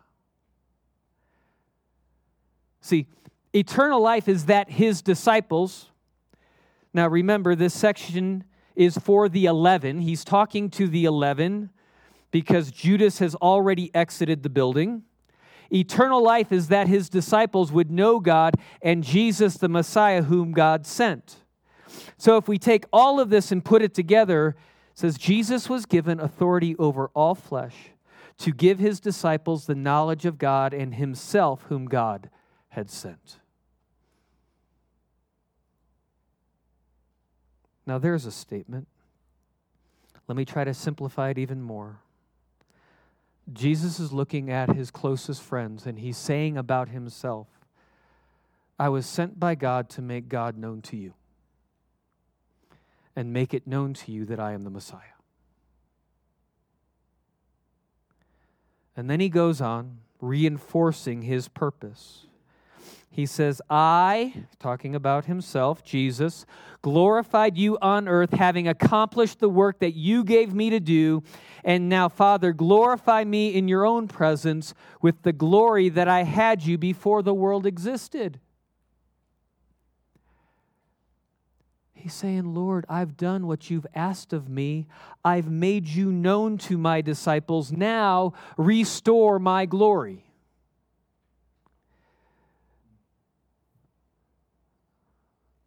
See, 2.85 3.07
eternal 3.55 3.99
life 4.03 4.29
is 4.29 4.45
that 4.45 4.69
his 4.69 5.00
disciples. 5.00 5.91
Now 6.93 7.09
remember, 7.09 7.55
this 7.55 7.73
section 7.73 8.45
is 8.76 8.99
for 8.99 9.31
the 9.31 9.47
11. 9.47 10.00
He's 10.00 10.23
talking 10.23 10.69
to 10.73 10.87
the 10.87 11.07
11 11.07 11.71
because 12.31 12.71
Judas 12.71 13.21
has 13.21 13.35
already 13.37 13.91
exited 13.95 14.43
the 14.43 14.50
building. 14.50 15.05
Eternal 15.73 16.23
life 16.23 16.53
is 16.53 16.69
that 16.69 16.87
his 16.87 17.09
disciples 17.09 17.73
would 17.73 17.91
know 17.91 18.21
God 18.21 18.57
and 18.83 19.03
Jesus, 19.03 19.57
the 19.57 19.71
Messiah, 19.71 20.25
whom 20.25 20.53
God 20.53 20.85
sent. 20.85 21.37
So 22.19 22.37
if 22.37 22.49
we 22.49 22.59
take 22.59 22.85
all 22.93 23.19
of 23.19 23.31
this 23.31 23.50
and 23.50 23.64
put 23.64 23.81
it 23.81 23.95
together, 23.95 24.49
it 24.49 24.99
says 24.99 25.17
Jesus 25.17 25.71
was 25.71 25.87
given 25.87 26.21
authority 26.21 26.76
over 26.76 27.11
all 27.14 27.35
flesh 27.35 27.76
to 28.37 28.53
give 28.53 28.79
his 28.79 29.00
disciples 29.00 29.64
the 29.64 29.75
knowledge 29.75 30.26
of 30.26 30.37
God 30.37 30.75
and 30.75 30.97
himself, 30.97 31.62
whom 31.71 31.87
God 31.87 32.29
had 32.75 32.90
sent. 32.90 33.38
Now, 37.87 37.99
there's 37.99 38.26
a 38.26 38.33
statement. 38.33 38.88
Let 40.26 40.37
me 40.37 40.45
try 40.45 40.64
to 40.64 40.75
simplify 40.75 41.31
it 41.31 41.38
even 41.38 41.62
more. 41.62 42.00
Jesus 43.52 44.00
is 44.00 44.12
looking 44.12 44.50
at 44.50 44.75
his 44.75 44.90
closest 44.90 45.43
friends 45.43 45.87
and 45.87 45.99
he's 45.99 46.16
saying 46.16 46.57
about 46.57 46.88
himself, 46.88 47.47
I 48.78 48.88
was 48.88 49.07
sent 49.07 49.38
by 49.38 49.54
God 49.54 49.88
to 49.90 50.02
make 50.02 50.28
God 50.28 50.57
known 50.57 50.81
to 50.83 50.97
you 50.97 51.12
and 53.14 53.33
make 53.33 53.54
it 53.54 53.66
known 53.66 53.95
to 53.95 54.12
you 54.12 54.25
that 54.25 54.40
I 54.40 54.52
am 54.52 54.64
the 54.64 54.71
Messiah. 54.71 55.14
And 58.97 59.11
then 59.11 59.21
he 59.21 59.28
goes 59.28 59.61
on, 59.61 59.99
reinforcing 60.21 61.23
his 61.23 61.49
purpose. 61.49 62.26
He 63.14 63.26
says, 63.26 63.62
I, 63.71 64.35
talking 64.59 64.97
about 64.97 65.26
himself, 65.26 65.85
Jesus, 65.85 66.44
glorified 66.83 67.56
you 67.56 67.78
on 67.80 68.09
earth, 68.09 68.33
having 68.33 68.66
accomplished 68.66 69.38
the 69.38 69.49
work 69.49 69.78
that 69.78 69.94
you 69.94 70.25
gave 70.25 70.52
me 70.52 70.68
to 70.71 70.80
do. 70.80 71.23
And 71.62 71.88
now, 71.88 72.09
Father, 72.09 72.52
glorify 72.52 73.23
me 73.23 73.54
in 73.54 73.68
your 73.68 73.87
own 73.87 74.09
presence 74.09 74.75
with 75.00 75.23
the 75.23 75.33
glory 75.33 75.88
that 75.90 76.09
I 76.09 76.25
had 76.25 76.64
you 76.64 76.76
before 76.76 77.23
the 77.23 77.33
world 77.33 77.66
existed. 77.66 78.40
He's 81.92 82.14
saying, 82.14 82.52
Lord, 82.52 82.85
I've 82.88 83.16
done 83.16 83.47
what 83.47 83.71
you've 83.71 83.87
asked 83.94 84.33
of 84.33 84.49
me. 84.49 84.88
I've 85.25 85.49
made 85.49 85.87
you 85.87 86.11
known 86.11 86.59
to 86.59 86.76
my 86.76 87.00
disciples. 87.00 87.71
Now 87.71 88.33
restore 88.56 89.38
my 89.38 89.66
glory. 89.66 90.25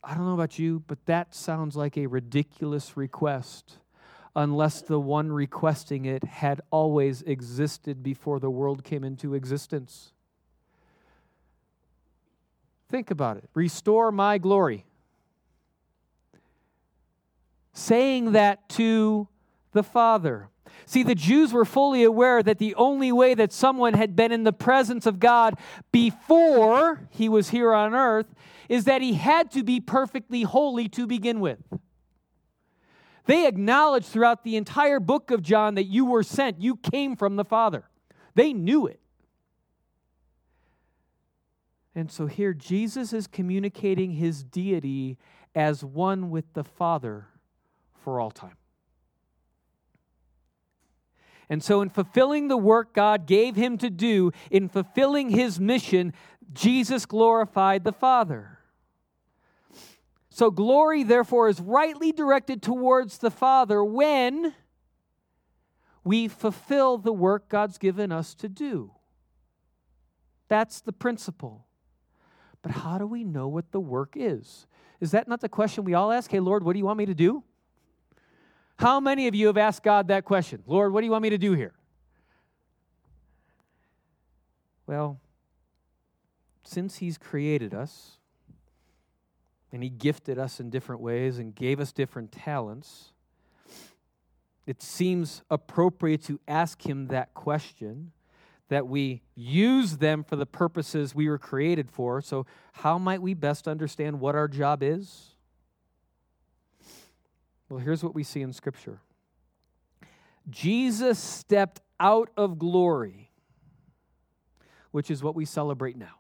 I 0.10 0.14
don't 0.14 0.26
know 0.26 0.34
about 0.34 0.58
you, 0.58 0.82
but 0.88 1.06
that 1.08 1.36
sounds 1.36 1.76
like 1.76 1.98
a 1.98 2.08
ridiculous 2.08 2.96
request 2.96 3.80
unless 4.38 4.82
the 4.82 5.02
one 5.02 5.34
requesting 5.34 6.06
it 6.06 6.24
had 6.24 6.62
always 6.72 7.24
existed 7.24 8.02
before 8.02 8.40
the 8.40 8.50
world 8.50 8.86
came 8.86 9.04
into 9.04 9.34
existence. 9.34 10.14
Think 12.88 13.12
about 13.12 13.36
it. 13.36 13.50
Restore 13.54 14.14
my 14.14 14.38
glory. 14.38 14.86
Saying 17.74 18.32
that 18.32 18.70
to 18.70 19.28
the 19.74 19.84
Father. 19.84 20.48
See, 20.86 21.04
the 21.04 21.16
Jews 21.16 21.52
were 21.52 21.66
fully 21.66 22.04
aware 22.04 22.42
that 22.44 22.60
the 22.60 22.76
only 22.76 23.12
way 23.12 23.34
that 23.34 23.52
someone 23.52 23.94
had 23.94 24.16
been 24.16 24.32
in 24.32 24.44
the 24.44 24.54
presence 24.54 25.06
of 25.06 25.20
God 25.20 25.56
before 25.92 27.08
he 27.10 27.28
was 27.28 27.50
here 27.50 27.74
on 27.74 27.94
earth 27.94 28.28
is 28.70 28.86
that 28.86 29.02
he 29.02 29.14
had 29.14 29.52
to 29.52 29.64
be 29.64 29.80
perfectly 29.80 30.44
holy 30.44 30.88
to 30.90 31.08
begin 31.08 31.40
with. 31.40 31.60
They 33.26 33.48
acknowledged 33.48 34.08
throughout 34.08 34.44
the 34.44 34.56
entire 34.56 35.00
book 35.00 35.32
of 35.32 35.42
John 35.42 35.76
that 35.76 35.86
you 35.86 36.06
were 36.06 36.24
sent, 36.24 36.62
you 36.62 36.78
came 36.78 37.16
from 37.16 37.36
the 37.36 37.46
Father. 37.46 37.84
They 38.36 38.54
knew 38.54 38.88
it. 38.88 39.02
And 41.94 42.12
so 42.12 42.28
here 42.28 42.54
Jesus 42.54 43.12
is 43.12 43.26
communicating 43.26 44.12
his 44.12 44.44
deity 44.44 45.18
as 45.56 45.84
one 45.84 46.30
with 46.30 46.54
the 46.54 46.64
Father 46.64 47.28
for 47.96 48.20
all 48.20 48.30
time. 48.30 48.57
And 51.50 51.64
so, 51.64 51.82
in 51.82 51.90
fulfilling 51.90 52.50
the 52.50 52.58
work 52.58 52.94
God 52.94 53.26
gave 53.26 53.56
him 53.56 53.78
to 53.78 53.90
do, 53.90 54.32
in 54.52 54.68
fulfilling 54.68 55.30
his 55.30 55.60
mission, 55.60 56.14
Jesus 56.54 57.06
glorified 57.06 57.84
the 57.84 57.94
Father. 57.94 58.60
So 60.30 60.52
glory, 60.52 61.02
therefore, 61.04 61.50
is 61.50 61.60
rightly 61.60 62.12
directed 62.12 62.62
towards 62.62 63.18
the 63.18 63.32
Father 63.32 63.84
when 63.84 64.54
we 66.04 66.28
fulfill 66.28 67.00
the 67.00 67.12
work 67.12 67.50
God's 67.50 67.80
given 67.80 68.12
us 68.12 68.36
to 68.36 68.48
do. 68.48 68.92
That's 70.48 70.80
the 70.80 70.94
principle. 70.94 71.66
But 72.62 72.72
how 72.72 72.98
do 72.98 73.08
we 73.08 73.24
know 73.24 73.48
what 73.48 73.72
the 73.72 73.80
work 73.80 74.14
is? 74.16 74.68
Is 75.00 75.12
that 75.12 75.28
not 75.28 75.42
the 75.42 75.50
question 75.50 75.84
we 75.84 75.94
all 75.94 76.12
ask? 76.12 76.30
Hey, 76.30 76.40
Lord, 76.40 76.64
what 76.64 76.74
do 76.74 76.80
you 76.80 76.86
want 76.86 77.00
me 77.00 77.08
to 77.08 77.16
do? 77.16 77.44
How 78.78 79.00
many 79.00 79.28
of 79.28 79.34
you 79.34 79.48
have 79.48 79.58
asked 79.58 79.84
God 79.84 80.10
that 80.10 80.24
question? 80.24 80.64
Lord, 80.68 80.94
what 80.94 81.02
do 81.02 81.06
you 81.06 81.12
want 81.12 81.24
me 81.24 81.32
to 81.32 81.38
do 81.38 81.54
here? 81.54 81.74
Well, 84.86 85.20
since 86.64 86.98
He's 86.98 87.18
created 87.18 87.74
us 87.74 88.18
and 89.72 89.82
He 89.82 89.90
gifted 89.90 90.38
us 90.38 90.60
in 90.60 90.70
different 90.70 91.02
ways 91.02 91.40
and 91.40 91.56
gave 91.56 91.80
us 91.80 91.92
different 91.92 92.32
talents, 92.32 93.12
it 94.68 94.82
seems 94.82 95.42
appropriate 95.50 96.24
to 96.26 96.40
ask 96.48 96.86
Him 96.86 97.08
that 97.08 97.34
question 97.34 98.12
that 98.70 98.86
we 98.86 99.22
use 99.34 99.98
them 99.98 100.24
for 100.24 100.36
the 100.36 100.46
purposes 100.46 101.16
we 101.16 101.30
were 101.30 101.38
created 101.38 101.90
for. 101.90 102.22
So, 102.22 102.46
how 102.74 102.98
might 102.98 103.22
we 103.22 103.34
best 103.34 103.68
understand 103.68 104.20
what 104.20 104.36
our 104.36 104.48
job 104.48 104.84
is? 104.84 105.37
Well, 107.70 107.80
here's 107.80 108.04
what 108.04 108.16
we 108.16 108.24
see 108.24 108.42
in 108.42 108.54
Scripture 108.54 109.00
Jesus 110.50 111.20
stepped 111.20 111.82
out 112.00 112.30
of 112.38 112.58
glory, 112.58 113.32
which 114.92 115.12
is 115.12 115.24
what 115.24 115.36
we 115.36 115.46
celebrate 115.46 115.98
now. 115.98 116.16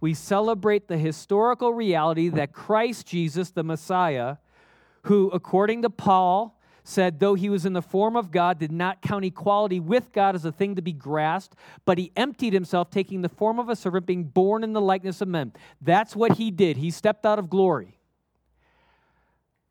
We 0.00 0.14
celebrate 0.14 0.88
the 0.88 0.98
historical 0.98 1.72
reality 1.72 2.28
that 2.28 2.52
Christ 2.52 3.06
Jesus, 3.06 3.50
the 3.50 3.64
Messiah, 3.64 4.36
who, 5.02 5.30
according 5.30 5.82
to 5.82 5.90
Paul, 5.90 6.58
said, 6.84 7.18
though 7.18 7.34
he 7.34 7.48
was 7.48 7.66
in 7.66 7.72
the 7.72 7.82
form 7.82 8.16
of 8.16 8.30
God, 8.30 8.58
did 8.58 8.70
not 8.70 9.02
count 9.02 9.24
equality 9.24 9.80
with 9.80 10.12
God 10.12 10.34
as 10.34 10.44
a 10.44 10.52
thing 10.52 10.76
to 10.76 10.82
be 10.82 10.92
grasped, 10.92 11.56
but 11.84 11.98
he 11.98 12.12
emptied 12.14 12.52
himself, 12.52 12.90
taking 12.90 13.22
the 13.22 13.28
form 13.28 13.58
of 13.58 13.68
a 13.68 13.76
servant, 13.76 14.06
being 14.06 14.24
born 14.24 14.62
in 14.62 14.72
the 14.72 14.80
likeness 14.80 15.20
of 15.20 15.28
men. 15.28 15.52
That's 15.80 16.14
what 16.14 16.32
he 16.32 16.50
did. 16.50 16.76
He 16.76 16.90
stepped 16.90 17.26
out 17.26 17.38
of 17.38 17.50
glory. 17.50 17.95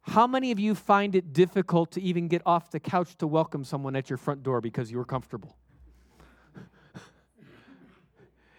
How 0.08 0.28
many 0.28 0.52
of 0.52 0.60
you 0.60 0.76
find 0.76 1.16
it 1.16 1.34
difficult 1.34 1.92
to 1.94 2.02
even 2.02 2.28
get 2.28 2.42
off 2.46 2.72
the 2.72 2.80
couch 2.80 3.16
to 3.18 3.28
welcome 3.28 3.64
someone 3.64 3.96
at 3.96 4.10
your 4.10 4.18
front 4.18 4.44
door 4.44 4.62
because 4.62 4.92
you 4.92 4.98
were 4.98 5.06
comfortable? 5.06 5.58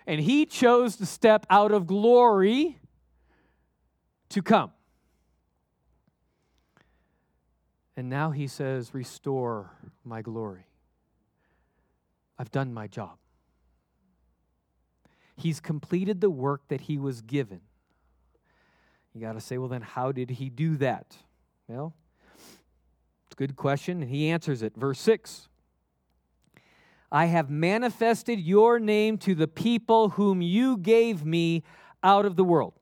and 0.07 0.21
he 0.21 0.45
chose 0.45 0.97
to 0.97 1.07
step 1.07 1.47
out 1.49 1.71
of 1.71 1.87
glory 1.87 2.79
to 4.31 4.43
come. 4.43 4.73
And 7.97 8.11
now 8.11 8.33
he 8.33 8.49
says, 8.49 8.93
Restore 8.93 9.71
my 10.05 10.23
glory. 10.23 10.67
I've 12.39 12.51
done 12.51 12.75
my 12.75 12.87
job. 12.87 13.19
He's 15.37 15.61
completed 15.61 16.21
the 16.21 16.31
work 16.31 16.63
that 16.69 16.83
he 16.83 16.99
was 16.99 17.23
given. 17.23 17.61
You 19.15 19.21
got 19.21 19.33
to 19.33 19.41
say, 19.41 19.57
well, 19.57 19.69
then 19.69 19.83
how 19.83 20.13
did 20.13 20.31
he 20.31 20.51
do 20.51 20.77
that? 20.77 21.17
Well, 21.69 21.95
it's 23.27 23.33
a 23.33 23.37
good 23.37 23.57
question, 23.57 24.03
and 24.03 24.11
he 24.11 24.29
answers 24.29 24.63
it. 24.63 24.75
Verse 24.77 25.01
6 25.01 25.49
I 27.11 27.27
have 27.27 27.51
manifested 27.51 28.41
your 28.41 28.79
name 28.79 29.19
to 29.19 29.35
the 29.35 29.49
people 29.49 30.11
whom 30.11 30.43
you 30.43 30.77
gave 30.77 31.25
me 31.25 31.63
out 32.03 32.27
of 32.27 32.37
the 32.37 32.45
world. 32.45 32.75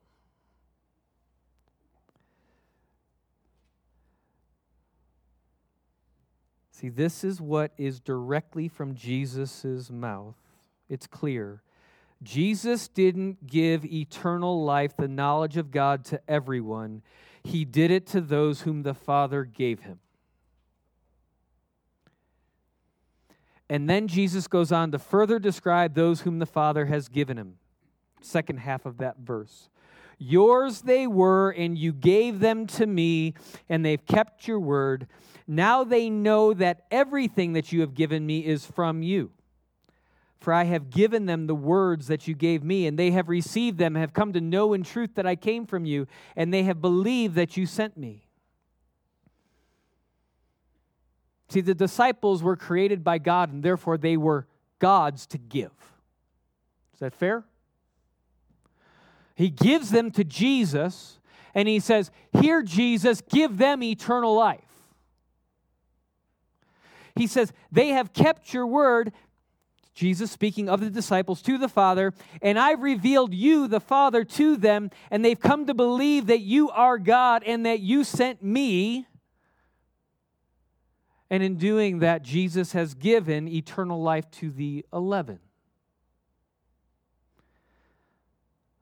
See, 6.70 6.88
this 6.88 7.24
is 7.24 7.40
what 7.40 7.72
is 7.78 8.00
directly 8.00 8.68
from 8.68 8.94
Jesus' 8.94 9.90
mouth. 9.90 10.34
It's 10.88 11.06
clear. 11.06 11.62
Jesus 12.22 12.88
didn't 12.88 13.46
give 13.46 13.84
eternal 13.84 14.64
life, 14.64 14.96
the 14.96 15.08
knowledge 15.08 15.56
of 15.56 15.70
God, 15.70 16.04
to 16.06 16.20
everyone, 16.28 17.02
He 17.44 17.64
did 17.64 17.90
it 17.90 18.06
to 18.08 18.20
those 18.20 18.62
whom 18.62 18.82
the 18.82 18.94
Father 18.94 19.44
gave 19.44 19.80
Him. 19.80 20.00
And 23.68 23.88
then 23.88 24.08
Jesus 24.08 24.46
goes 24.46 24.72
on 24.72 24.92
to 24.92 24.98
further 24.98 25.38
describe 25.38 25.94
those 25.94 26.22
whom 26.22 26.38
the 26.38 26.46
Father 26.46 26.86
has 26.86 27.08
given 27.08 27.38
Him. 27.38 27.56
Second 28.20 28.58
half 28.58 28.86
of 28.86 28.98
that 28.98 29.18
verse. 29.18 29.68
Yours 30.18 30.82
they 30.82 31.06
were, 31.06 31.50
and 31.50 31.76
you 31.76 31.92
gave 31.92 32.40
them 32.40 32.66
to 32.66 32.86
me, 32.86 33.34
and 33.68 33.84
they've 33.84 34.04
kept 34.06 34.46
your 34.48 34.60
word. 34.60 35.06
Now 35.46 35.84
they 35.84 36.08
know 36.08 36.54
that 36.54 36.84
everything 36.90 37.52
that 37.54 37.72
you 37.72 37.80
have 37.80 37.94
given 37.94 38.24
me 38.24 38.44
is 38.44 38.64
from 38.64 39.02
you. 39.02 39.32
For 40.44 40.52
I 40.52 40.64
have 40.64 40.90
given 40.90 41.24
them 41.24 41.46
the 41.46 41.54
words 41.54 42.06
that 42.08 42.28
you 42.28 42.34
gave 42.34 42.62
me, 42.62 42.86
and 42.86 42.98
they 42.98 43.12
have 43.12 43.30
received 43.30 43.78
them, 43.78 43.94
have 43.94 44.12
come 44.12 44.34
to 44.34 44.42
know 44.42 44.74
in 44.74 44.82
truth 44.82 45.14
that 45.14 45.26
I 45.26 45.36
came 45.36 45.64
from 45.64 45.86
you, 45.86 46.06
and 46.36 46.52
they 46.52 46.64
have 46.64 46.82
believed 46.82 47.34
that 47.36 47.56
you 47.56 47.64
sent 47.64 47.96
me. 47.96 48.26
See, 51.48 51.62
the 51.62 51.74
disciples 51.74 52.42
were 52.42 52.56
created 52.56 53.02
by 53.02 53.16
God, 53.16 53.54
and 53.54 53.62
therefore 53.62 53.96
they 53.96 54.18
were 54.18 54.46
God's 54.80 55.26
to 55.28 55.38
give. 55.38 55.72
Is 56.92 57.00
that 57.00 57.14
fair? 57.14 57.44
He 59.34 59.48
gives 59.48 59.92
them 59.92 60.10
to 60.10 60.24
Jesus, 60.24 61.20
and 61.54 61.66
he 61.66 61.80
says, 61.80 62.10
Here, 62.38 62.62
Jesus, 62.62 63.22
give 63.22 63.56
them 63.56 63.82
eternal 63.82 64.34
life. 64.34 64.60
He 67.16 67.26
says, 67.26 67.52
They 67.72 67.88
have 67.88 68.12
kept 68.12 68.52
your 68.52 68.66
word. 68.66 69.12
Jesus 69.94 70.30
speaking 70.30 70.68
of 70.68 70.80
the 70.80 70.90
disciples 70.90 71.40
to 71.42 71.56
the 71.56 71.68
Father, 71.68 72.12
and 72.42 72.58
I've 72.58 72.82
revealed 72.82 73.32
you, 73.32 73.68
the 73.68 73.80
Father, 73.80 74.24
to 74.24 74.56
them, 74.56 74.90
and 75.10 75.24
they've 75.24 75.38
come 75.38 75.66
to 75.66 75.74
believe 75.74 76.26
that 76.26 76.40
you 76.40 76.68
are 76.70 76.98
God 76.98 77.44
and 77.44 77.64
that 77.64 77.80
you 77.80 78.02
sent 78.02 78.42
me. 78.42 79.06
And 81.30 81.42
in 81.42 81.56
doing 81.56 82.00
that, 82.00 82.22
Jesus 82.22 82.72
has 82.72 82.94
given 82.94 83.48
eternal 83.48 84.02
life 84.02 84.30
to 84.32 84.50
the 84.50 84.84
eleven. 84.92 85.38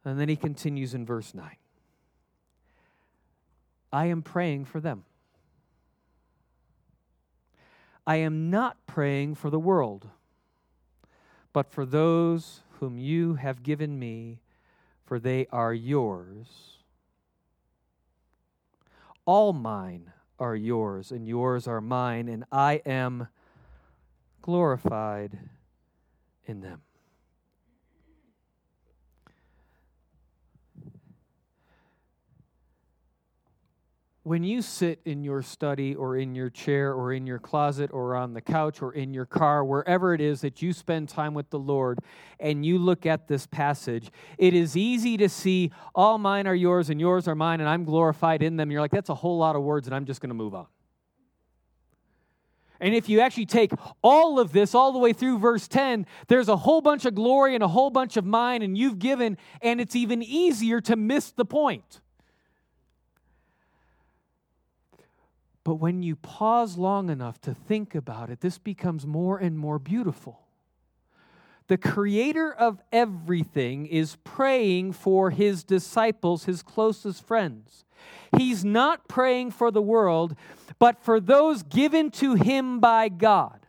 And 0.05 0.19
then 0.19 0.29
he 0.29 0.37
continues 0.37 0.95
in 0.95 1.07
verse 1.07 1.35
9 1.35 1.57
I 3.93 4.07
am 4.07 4.23
praying 4.23 4.65
for 4.65 4.81
them. 4.81 5.05
I 8.07 8.17
am 8.17 8.51
not 8.51 8.85
praying 8.87 9.37
for 9.37 9.49
the 9.49 9.61
world, 9.61 10.09
but 11.53 11.71
for 11.71 11.85
those 11.85 12.61
whom 12.81 12.99
you 12.99 13.35
have 13.35 13.63
given 13.63 13.99
me, 13.99 14.41
for 15.05 15.19
they 15.19 15.47
are 15.53 15.75
yours. 15.75 16.79
All 19.25 19.53
mine 19.53 20.13
are 20.39 20.57
yours, 20.57 21.13
and 21.13 21.29
yours 21.29 21.69
are 21.69 21.81
mine, 21.81 22.29
and 22.29 22.45
I 22.51 22.83
am 22.87 23.29
glorified 24.41 25.39
in 26.45 26.61
them. 26.61 26.83
When 34.25 34.45
you 34.45 34.63
sit 34.63 35.01
in 35.05 35.25
your 35.25 35.43
study 35.43 35.97
or 35.97 36.17
in 36.17 36.35
your 36.35 36.49
chair 36.49 36.93
or 36.95 37.13
in 37.13 37.27
your 37.27 37.41
closet 37.41 37.91
or 37.93 38.15
on 38.15 38.35
the 38.35 38.41
couch 38.41 38.81
or 38.81 38.93
in 38.93 39.13
your 39.13 39.27
car, 39.27 39.65
wherever 39.65 40.15
it 40.15 40.21
is 40.21 40.43
that 40.43 40.63
you 40.63 40.73
spend 40.73 41.09
time 41.09 41.35
with 41.35 41.51
the 41.51 41.59
Lord, 41.59 41.99
and 42.39 42.65
you 42.65 42.79
look 42.79 43.05
at 43.05 43.27
this 43.27 43.47
passage, 43.47 44.11
it 44.39 44.55
is 44.55 44.77
easy 44.77 45.17
to 45.17 45.29
see 45.29 45.73
all 45.95 46.19
mine 46.19 46.47
are 46.47 46.55
yours 46.55 46.89
and 46.89 47.01
yours 47.01 47.27
are 47.27 47.35
mine, 47.35 47.61
and 47.61 47.69
I'm 47.69 47.85
glorified 47.85 48.43
in 48.43 48.57
them. 48.57 48.71
You're 48.71 48.81
like, 48.81 48.93
that's 48.93 49.09
a 49.11 49.15
whole 49.15 49.39
lot 49.39 49.57
of 49.57 49.63
words, 49.63 49.89
and 49.89 49.95
I'm 49.95 50.05
just 50.05 50.21
going 50.21 50.31
to 50.31 50.35
move 50.35 50.55
on. 50.55 50.67
And 52.81 52.95
if 52.95 53.09
you 53.09 53.21
actually 53.21 53.47
take 53.47 53.73
all 54.03 54.39
of 54.39 54.53
this 54.53 54.75
all 54.75 54.93
the 54.93 54.99
way 54.99 55.13
through 55.13 55.39
verse 55.39 55.67
10, 55.67 56.07
there's 56.29 56.49
a 56.49 56.57
whole 56.57 56.81
bunch 56.81 57.05
of 57.05 57.15
glory 57.15 57.55
and 57.55 57.63
a 57.63 57.69
whole 57.69 57.91
bunch 57.91 58.17
of 58.17 58.25
mine, 58.25 58.63
and 58.63 58.79
you've 58.79 59.01
given, 59.01 59.37
and 59.61 59.81
it's 59.81 59.97
even 59.97 60.23
easier 60.23 60.81
to 60.83 60.95
miss 60.95 61.33
the 61.33 61.45
point. 61.45 62.01
But 65.65 65.77
when 65.77 66.03
you 66.03 66.17
pause 66.17 66.77
long 66.77 67.09
enough 67.09 67.41
to 67.43 67.55
think 67.55 67.95
about 67.95 68.31
it, 68.31 68.41
this 68.41 68.59
becomes 68.59 69.07
more 69.07 69.39
and 69.39 69.57
more 69.57 69.79
beautiful. 69.79 70.41
The 71.69 71.79
creator 71.79 72.53
of 72.53 72.83
everything 72.91 73.87
is 73.87 74.17
praying 74.25 74.93
for 74.93 75.31
his 75.31 75.63
disciples, 75.63 76.45
his 76.45 76.63
closest 76.63 77.25
friends. 77.25 77.85
He's 78.37 78.65
not 78.65 79.09
praying 79.09 79.53
for 79.53 79.71
the 79.71 79.81
world, 79.81 80.35
but 80.79 81.03
for 81.03 81.21
those 81.21 81.63
given 81.63 82.11
to 82.13 82.35
him 82.35 82.81
by 82.81 83.09
God. 83.09 83.61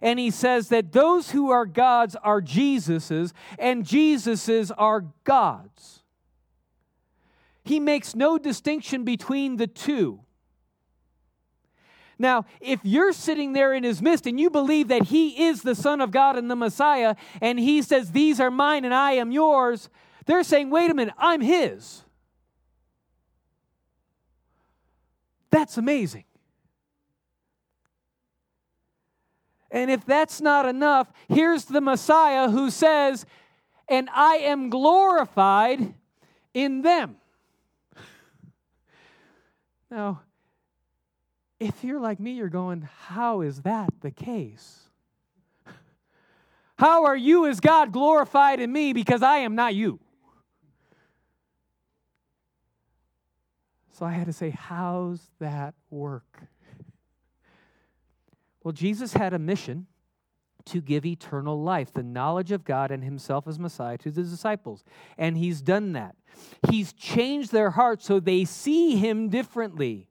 And 0.00 0.18
he 0.18 0.30
says 0.30 0.70
that 0.70 0.92
those 0.92 1.30
who 1.30 1.50
are 1.50 1.66
God's 1.66 2.16
are 2.16 2.40
Jesus's, 2.40 3.34
and 3.58 3.86
Jesus's 3.86 4.70
are 4.72 5.04
God's. 5.24 6.02
He 7.62 7.78
makes 7.78 8.16
no 8.16 8.38
distinction 8.38 9.04
between 9.04 9.56
the 9.56 9.68
two. 9.68 10.21
Now, 12.22 12.46
if 12.60 12.78
you're 12.84 13.12
sitting 13.12 13.52
there 13.52 13.74
in 13.74 13.82
his 13.82 14.00
midst 14.00 14.28
and 14.28 14.38
you 14.38 14.48
believe 14.48 14.86
that 14.88 15.08
he 15.08 15.46
is 15.46 15.62
the 15.62 15.74
Son 15.74 16.00
of 16.00 16.12
God 16.12 16.38
and 16.38 16.48
the 16.48 16.54
Messiah, 16.54 17.16
and 17.40 17.58
he 17.58 17.82
says, 17.82 18.12
These 18.12 18.38
are 18.38 18.48
mine 18.48 18.84
and 18.84 18.94
I 18.94 19.14
am 19.14 19.32
yours, 19.32 19.90
they're 20.26 20.44
saying, 20.44 20.70
Wait 20.70 20.88
a 20.88 20.94
minute, 20.94 21.14
I'm 21.18 21.40
his. 21.40 22.04
That's 25.50 25.76
amazing. 25.76 26.22
And 29.72 29.90
if 29.90 30.06
that's 30.06 30.40
not 30.40 30.64
enough, 30.64 31.12
here's 31.28 31.64
the 31.64 31.80
Messiah 31.80 32.48
who 32.48 32.70
says, 32.70 33.26
And 33.88 34.08
I 34.14 34.36
am 34.36 34.70
glorified 34.70 35.92
in 36.54 36.82
them. 36.82 37.16
Now, 39.90 40.22
if 41.62 41.84
you're 41.84 42.00
like 42.00 42.18
me, 42.18 42.32
you're 42.32 42.48
going, 42.48 42.88
How 43.06 43.40
is 43.42 43.62
that 43.62 43.90
the 44.00 44.10
case? 44.10 44.80
How 46.78 47.04
are 47.04 47.16
you 47.16 47.46
as 47.46 47.60
God 47.60 47.92
glorified 47.92 48.58
in 48.58 48.72
me 48.72 48.92
because 48.92 49.22
I 49.22 49.38
am 49.38 49.54
not 49.54 49.74
you? 49.74 50.00
So 53.92 54.04
I 54.04 54.10
had 54.10 54.26
to 54.26 54.32
say, 54.32 54.50
How's 54.50 55.20
that 55.38 55.74
work? 55.90 56.42
Well, 58.64 58.72
Jesus 58.72 59.12
had 59.12 59.32
a 59.32 59.38
mission 59.38 59.86
to 60.64 60.80
give 60.80 61.04
eternal 61.04 61.60
life, 61.60 61.92
the 61.92 62.02
knowledge 62.02 62.52
of 62.52 62.64
God 62.64 62.90
and 62.90 63.04
Himself 63.04 63.46
as 63.46 63.58
Messiah 63.58 63.98
to 63.98 64.10
the 64.10 64.22
disciples. 64.22 64.84
And 65.16 65.36
He's 65.36 65.62
done 65.62 65.92
that. 65.92 66.16
He's 66.70 66.92
changed 66.92 67.52
their 67.52 67.70
hearts 67.70 68.04
so 68.04 68.18
they 68.18 68.44
see 68.44 68.96
Him 68.96 69.28
differently. 69.28 70.08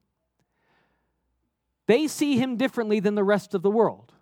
They 1.86 2.06
see 2.06 2.36
Him 2.36 2.56
differently 2.56 3.00
than 3.00 3.14
the 3.14 3.24
rest 3.24 3.54
of 3.54 3.62
the 3.62 3.70
world, 3.70 4.12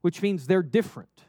which 0.00 0.22
means 0.22 0.46
they're 0.46 0.62
different. 0.62 1.24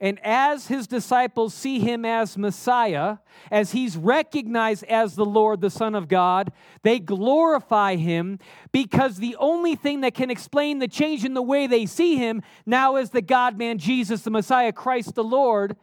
And 0.00 0.20
as 0.22 0.68
his 0.68 0.86
disciples 0.86 1.52
see 1.52 1.80
him 1.80 2.04
as 2.04 2.38
Messiah, 2.38 3.18
as 3.50 3.72
he's 3.72 3.96
recognized 3.96 4.84
as 4.84 5.16
the 5.16 5.24
Lord, 5.24 5.60
the 5.60 5.70
Son 5.70 5.96
of 5.96 6.06
God, 6.06 6.52
they 6.82 7.00
glorify 7.00 7.96
him 7.96 8.38
because 8.70 9.16
the 9.16 9.34
only 9.40 9.74
thing 9.74 10.02
that 10.02 10.14
can 10.14 10.30
explain 10.30 10.78
the 10.78 10.86
change 10.86 11.24
in 11.24 11.34
the 11.34 11.42
way 11.42 11.66
they 11.66 11.84
see 11.84 12.16
him 12.16 12.42
now 12.64 12.94
is 12.94 13.10
the 13.10 13.22
God 13.22 13.58
man 13.58 13.78
Jesus, 13.78 14.22
the 14.22 14.30
Messiah, 14.30 14.72
Christ 14.72 15.16
the 15.16 15.24
Lord, 15.24 15.76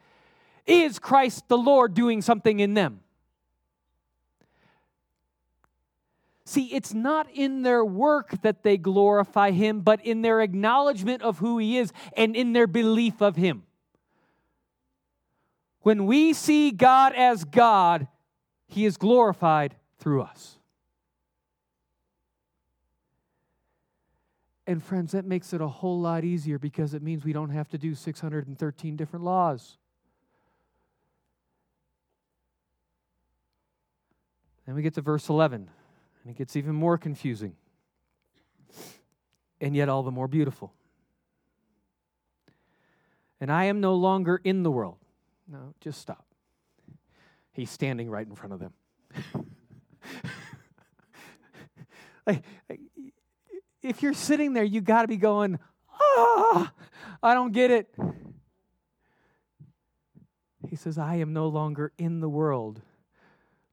is 0.65 0.97
Christ 0.97 1.49
the 1.49 1.57
Lord 1.57 1.93
doing 1.93 2.21
something 2.21 2.61
in 2.61 2.73
them. 2.73 3.01
See, 6.45 6.65
it's 6.73 6.93
not 6.93 7.27
in 7.33 7.63
their 7.63 7.83
work 7.83 8.41
that 8.43 8.63
they 8.63 8.77
glorify 8.77 9.51
him, 9.51 9.81
but 9.81 10.05
in 10.05 10.21
their 10.21 10.41
acknowledgement 10.41 11.23
of 11.23 11.39
who 11.39 11.57
he 11.57 11.77
is 11.77 11.91
and 12.15 12.35
in 12.35 12.53
their 12.53 12.67
belief 12.67 13.21
of 13.21 13.35
him. 13.35 13.63
When 15.85 16.07
we 16.07 16.33
see 16.33 16.71
God 16.71 17.13
as 17.13 17.43
God, 17.43 18.07
He 18.65 18.85
is 18.85 18.97
glorified 18.97 19.75
through 19.99 20.23
us. 20.23 20.57
And 24.65 24.83
friends, 24.83 25.11
that 25.11 25.25
makes 25.25 25.53
it 25.53 25.61
a 25.61 25.67
whole 25.67 26.01
lot 26.01 26.23
easier 26.23 26.57
because 26.57 26.95
it 26.95 27.03
means 27.03 27.23
we 27.23 27.33
don't 27.33 27.51
have 27.51 27.69
to 27.69 27.77
do 27.77 27.93
613 27.93 28.95
different 28.95 29.23
laws. 29.23 29.77
Then 34.65 34.73
we 34.73 34.81
get 34.81 34.95
to 34.95 35.01
verse 35.01 35.29
11, 35.29 35.69
and 36.25 36.33
it 36.33 36.37
gets 36.37 36.55
even 36.55 36.73
more 36.73 36.97
confusing, 36.97 37.55
and 39.61 39.75
yet 39.75 39.89
all 39.89 40.01
the 40.01 40.11
more 40.11 40.27
beautiful. 40.27 40.73
And 43.39 43.51
I 43.51 43.65
am 43.65 43.79
no 43.79 43.93
longer 43.93 44.41
in 44.43 44.63
the 44.63 44.71
world. 44.71 44.97
No, 45.47 45.75
just 45.79 46.01
stop. 46.01 46.25
He's 47.51 47.69
standing 47.69 48.09
right 48.09 48.25
in 48.25 48.33
front 48.33 48.53
of 48.53 48.59
them. 48.59 48.73
like, 52.25 52.43
if 53.83 54.01
you're 54.01 54.15
sitting 54.15 54.53
there, 54.53 54.63
you 54.63 54.81
got 54.81 55.03
to 55.03 55.07
be 55.07 55.17
going, 55.17 55.59
ah, 55.91 56.73
I 57.21 57.35
don't 57.35 57.51
get 57.51 57.69
it. 57.69 57.93
He 60.67 60.75
says, 60.75 60.97
I 60.97 61.17
am 61.17 61.33
no 61.33 61.47
longer 61.47 61.91
in 61.99 62.19
the 62.19 62.29
world, 62.29 62.81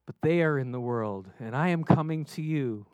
but 0.05 0.15
they 0.21 0.41
are 0.41 0.57
in 0.57 0.71
the 0.71 0.79
world, 0.79 1.29
and 1.39 1.55
I 1.55 1.69
am 1.69 1.83
coming 1.83 2.25
to 2.25 2.41
you. 2.41 2.85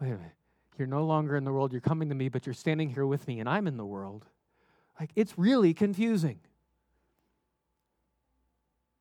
Wait 0.00 0.08
a 0.08 0.16
minute. 0.16 0.32
You're 0.78 0.86
no 0.86 1.04
longer 1.04 1.36
in 1.36 1.44
the 1.44 1.52
world, 1.52 1.72
you're 1.72 1.80
coming 1.80 2.08
to 2.10 2.14
me, 2.14 2.28
but 2.28 2.46
you're 2.46 2.54
standing 2.54 2.90
here 2.90 3.06
with 3.06 3.26
me, 3.26 3.40
and 3.40 3.48
I'm 3.48 3.66
in 3.66 3.76
the 3.76 3.86
world. 3.86 4.26
Like, 5.00 5.10
it's 5.16 5.38
really 5.38 5.74
confusing. 5.74 6.40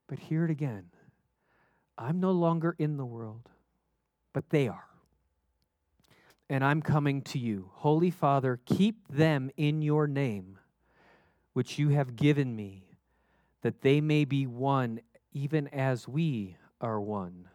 But 0.07 0.19
hear 0.19 0.45
it 0.45 0.51
again 0.51 0.85
I'm 1.97 2.19
no 2.19 2.31
longer 2.31 2.75
in 2.77 2.97
the 2.97 3.05
world, 3.05 3.49
but 4.33 4.49
they 4.49 4.67
are. 4.67 4.87
And 6.49 6.63
I'm 6.63 6.81
coming 6.81 7.21
to 7.23 7.39
you. 7.39 7.71
Holy 7.73 8.11
Father, 8.11 8.59
keep 8.65 9.07
them 9.07 9.49
in 9.57 9.81
your 9.81 10.07
name, 10.07 10.59
which 11.53 11.79
you 11.79 11.89
have 11.89 12.15
given 12.15 12.55
me, 12.55 12.83
that 13.61 13.81
they 13.81 13.99
may 13.99 14.25
be 14.25 14.45
one, 14.45 14.99
even 15.31 15.67
as 15.69 16.07
we 16.07 16.57
are 16.81 16.99
one. 16.99 17.49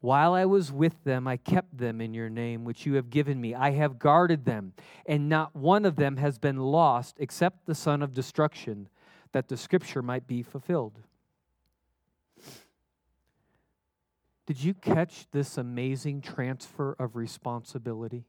While 0.00 0.34
I 0.34 0.44
was 0.44 0.70
with 0.70 1.02
them, 1.02 1.26
I 1.26 1.36
kept 1.36 1.76
them 1.76 2.00
in 2.00 2.14
your 2.14 2.30
name, 2.30 2.64
which 2.64 2.86
you 2.86 2.94
have 2.94 3.10
given 3.10 3.40
me. 3.40 3.54
I 3.54 3.72
have 3.72 3.98
guarded 3.98 4.44
them, 4.44 4.74
and 5.06 5.28
not 5.28 5.56
one 5.56 5.84
of 5.84 5.96
them 5.96 6.18
has 6.18 6.38
been 6.38 6.58
lost 6.58 7.16
except 7.18 7.66
the 7.66 7.74
son 7.74 8.02
of 8.02 8.14
destruction, 8.14 8.88
that 9.32 9.48
the 9.48 9.56
scripture 9.56 10.02
might 10.02 10.26
be 10.26 10.42
fulfilled. 10.42 11.00
Did 14.46 14.62
you 14.62 14.72
catch 14.72 15.26
this 15.32 15.58
amazing 15.58 16.22
transfer 16.22 16.94
of 16.98 17.16
responsibility? 17.16 18.24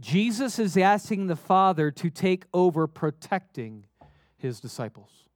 Jesus 0.00 0.58
is 0.58 0.76
asking 0.76 1.26
the 1.26 1.36
Father 1.36 1.90
to 1.92 2.10
take 2.10 2.44
over 2.52 2.86
protecting 2.86 3.86
his 4.36 4.60
disciples. 4.60 5.27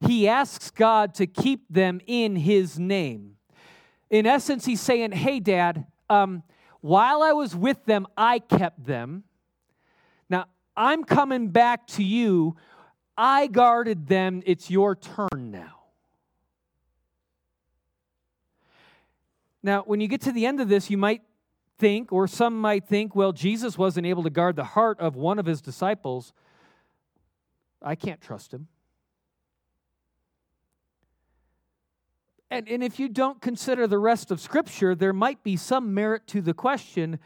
He 0.00 0.28
asks 0.28 0.70
God 0.70 1.14
to 1.14 1.26
keep 1.26 1.64
them 1.68 2.00
in 2.06 2.36
his 2.36 2.78
name. 2.78 3.36
In 4.10 4.26
essence, 4.26 4.64
he's 4.64 4.80
saying, 4.80 5.12
Hey, 5.12 5.40
Dad, 5.40 5.86
um, 6.08 6.42
while 6.80 7.22
I 7.22 7.32
was 7.32 7.56
with 7.56 7.84
them, 7.84 8.06
I 8.16 8.38
kept 8.38 8.86
them. 8.86 9.24
Now, 10.30 10.46
I'm 10.76 11.04
coming 11.04 11.48
back 11.48 11.86
to 11.88 12.04
you. 12.04 12.56
I 13.16 13.48
guarded 13.48 14.06
them. 14.06 14.42
It's 14.46 14.70
your 14.70 14.94
turn 14.94 15.50
now. 15.50 15.74
Now, 19.62 19.82
when 19.82 20.00
you 20.00 20.06
get 20.06 20.20
to 20.22 20.32
the 20.32 20.46
end 20.46 20.60
of 20.60 20.68
this, 20.68 20.88
you 20.88 20.96
might 20.96 21.22
think, 21.78 22.12
or 22.12 22.28
some 22.28 22.60
might 22.60 22.86
think, 22.86 23.16
well, 23.16 23.32
Jesus 23.32 23.76
wasn't 23.76 24.06
able 24.06 24.22
to 24.22 24.30
guard 24.30 24.54
the 24.54 24.64
heart 24.64 25.00
of 25.00 25.16
one 25.16 25.38
of 25.38 25.46
his 25.46 25.60
disciples. 25.60 26.32
I 27.82 27.96
can't 27.96 28.20
trust 28.20 28.52
him. 28.54 28.68
And, 32.50 32.68
and 32.68 32.82
if 32.82 32.98
you 32.98 33.08
don't 33.08 33.40
consider 33.40 33.86
the 33.86 33.98
rest 33.98 34.30
of 34.30 34.40
Scripture, 34.40 34.94
there 34.94 35.12
might 35.12 35.42
be 35.42 35.56
some 35.56 35.92
merit 35.92 36.26
to 36.28 36.40
the 36.40 36.54
question, 36.54 37.18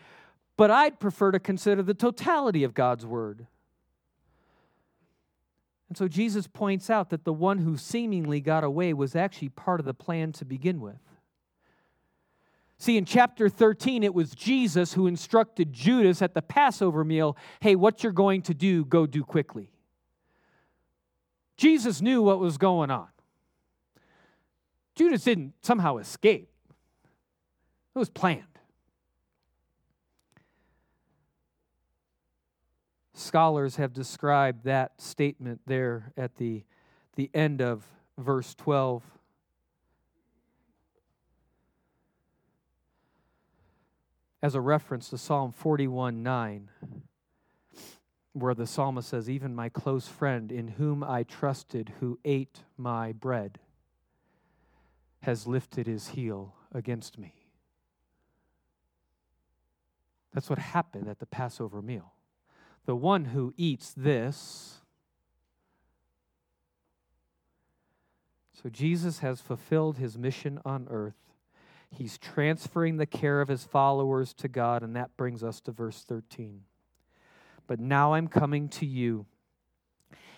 but 0.57 0.71
I'd 0.71 0.99
prefer 0.99 1.31
to 1.31 1.39
consider 1.39 1.83
the 1.83 1.95
totality 1.95 2.65
of 2.65 2.75
God's 2.75 3.07
Word. 3.07 3.47
And 5.89 5.97
so 5.97 6.09
Jesus 6.09 6.47
points 6.47 6.89
out 6.89 7.11
that 7.11 7.25
the 7.25 7.33
one 7.35 7.59
who 7.59 7.77
seemingly 7.77 8.41
got 8.41 8.65
away 8.65 8.95
was 8.95 9.15
actually 9.15 9.51
part 9.51 9.79
of 9.79 9.87
the 9.87 9.95
plan 9.95 10.33
to 10.33 10.45
begin 10.45 10.81
with. 10.81 10.99
See, 12.79 12.97
in 12.97 13.05
chapter 13.05 13.49
13, 13.49 14.03
it 14.03 14.13
was 14.13 14.35
Jesus 14.35 14.95
who 14.95 15.07
instructed 15.07 15.73
Judas 15.73 16.21
at 16.21 16.35
the 16.35 16.43
Passover 16.43 17.05
meal 17.05 17.37
hey, 17.61 17.77
what 17.77 18.03
you're 18.03 18.11
going 18.11 18.43
to 18.43 18.55
do, 18.55 18.85
go 18.85 19.07
do 19.07 19.23
quickly. 19.23 19.71
Jesus 21.57 22.01
knew 22.01 22.23
what 22.23 22.41
was 22.41 22.59
going 22.59 22.91
on. 22.91 23.12
Judas 24.95 25.25
didn't 25.25 25.55
somehow 25.63 25.97
escape, 25.99 26.49
it 27.95 27.99
was 27.99 28.11
planned. 28.11 28.45
Scholars 33.15 33.77
have 33.77 33.93
described 33.93 34.65
that 34.65 35.01
statement 35.01 35.61
there 35.67 36.13
at 36.17 36.37
the, 36.37 36.65
the 37.17 37.31
end 37.33 37.61
of 37.63 37.85
verse 38.19 38.55
12 38.55 39.03
as 44.43 44.55
a 44.55 44.61
reference 44.61 45.09
to 45.11 45.19
Psalm 45.19 45.53
41 45.53 46.23
9. 46.23 46.69
where 48.33 48.55
the 48.55 48.67
psalmist 48.67 49.09
says, 49.09 49.31
Even 49.31 49.55
my 49.55 49.69
close 49.69 50.09
friend 50.09 50.51
in 50.51 50.69
whom 50.69 51.05
I 51.05 51.23
trusted, 51.23 51.93
who 52.01 52.19
ate 52.25 52.61
my 52.77 53.13
bread, 53.13 53.59
has 55.23 55.47
lifted 55.47 55.87
his 55.87 56.09
heel 56.09 56.55
against 56.73 57.19
me. 57.19 57.35
That's 60.33 60.49
what 60.49 60.59
happened 60.59 61.09
at 61.09 61.19
the 61.19 61.27
Passover 61.27 61.83
meal. 61.83 62.15
The 62.87 62.97
one 62.97 63.27
who 63.27 63.55
eats 63.57 63.93
this. 63.97 64.81
So 68.63 68.69
Jesus 68.69 69.21
has 69.21 69.41
fulfilled 69.41 69.99
his 69.99 70.19
mission 70.19 70.59
on 70.65 70.89
earth. 70.91 71.15
He's 71.91 72.17
transferring 72.17 72.97
the 72.97 73.07
care 73.07 73.41
of 73.41 73.49
his 73.49 73.65
followers 73.65 74.33
to 74.35 74.49
God, 74.49 74.83
and 74.83 74.97
that 74.97 75.17
brings 75.17 75.45
us 75.45 75.61
to 75.63 75.73
verse 75.73 76.05
13. 76.09 76.63
But 77.67 77.79
now 77.79 78.15
I'm 78.15 78.29
coming 78.29 78.69
to 78.71 78.87
you. 78.87 79.27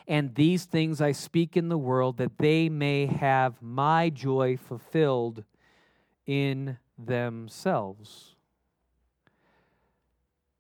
And 0.07 0.35
these 0.35 0.65
things 0.65 1.01
I 1.01 1.13
speak 1.13 1.57
in 1.57 1.69
the 1.69 1.79
world, 1.79 2.19
that 2.19 2.39
they 2.39 2.69
may 2.69 3.07
have 3.07 3.63
my 3.63 4.11
joy 4.11 4.57
fulfilled 4.57 5.45
in 6.27 6.79
themselves. 6.99 8.35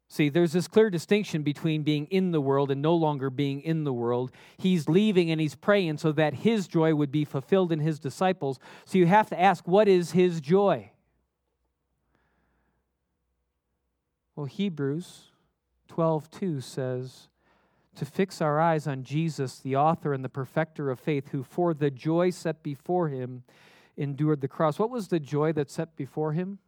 See, 0.09 0.29
there's 0.29 0.53
this 0.53 0.69
clear 0.69 0.91
distinction 0.91 1.43
between 1.43 1.83
being 1.83 2.07
in 2.07 2.31
the 2.31 2.41
world 2.41 2.71
and 2.71 2.81
no 2.81 2.95
longer 2.95 3.31
being 3.31 3.61
in 3.61 3.83
the 3.83 3.93
world. 3.93 4.31
He's 4.57 4.89
leaving 4.89 5.31
and 5.31 5.41
he's 5.41 5.57
praying 5.57 5.99
so 5.99 6.13
that 6.13 6.35
his 6.35 6.69
joy 6.69 6.95
would 6.95 7.11
be 7.11 7.25
fulfilled 7.25 7.73
in 7.73 7.81
his 7.81 7.99
disciples. 7.99 8.61
So 8.85 8.97
you 8.97 9.07
have 9.07 9.29
to 9.31 9.41
ask, 9.41 9.67
what 9.67 9.89
is 9.89 10.13
his 10.13 10.41
joy? 10.41 10.93
Well, 14.37 14.47
Hebrews 14.47 15.33
12:2 15.91 16.63
says, 16.63 17.29
to 17.97 18.05
fix 18.05 18.41
our 18.41 18.61
eyes 18.61 18.87
on 18.87 19.05
Jesus, 19.05 19.59
the 19.59 19.77
author 19.77 20.13
and 20.13 20.25
the 20.25 20.29
perfecter 20.29 20.91
of 20.91 20.99
faith, 20.99 21.29
who 21.29 21.43
for 21.43 21.75
the 21.75 21.91
joy 21.91 22.31
set 22.31 22.63
before 22.63 23.09
him 23.09 23.45
endured 23.97 24.41
the 24.41 24.49
cross. 24.49 24.79
What 24.79 24.91
was 24.91 25.09
the 25.09 25.21
joy 25.21 25.53
that 25.53 25.71
set 25.71 25.97
before 25.97 26.33
him? 26.33 26.59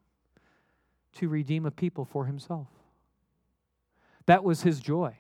To 1.15 1.29
redeem 1.29 1.67
a 1.67 1.71
people 1.71 2.05
for 2.05 2.27
himself. 2.27 2.69
That 4.27 4.45
was 4.45 4.63
his 4.63 4.81
joy. 4.81 5.17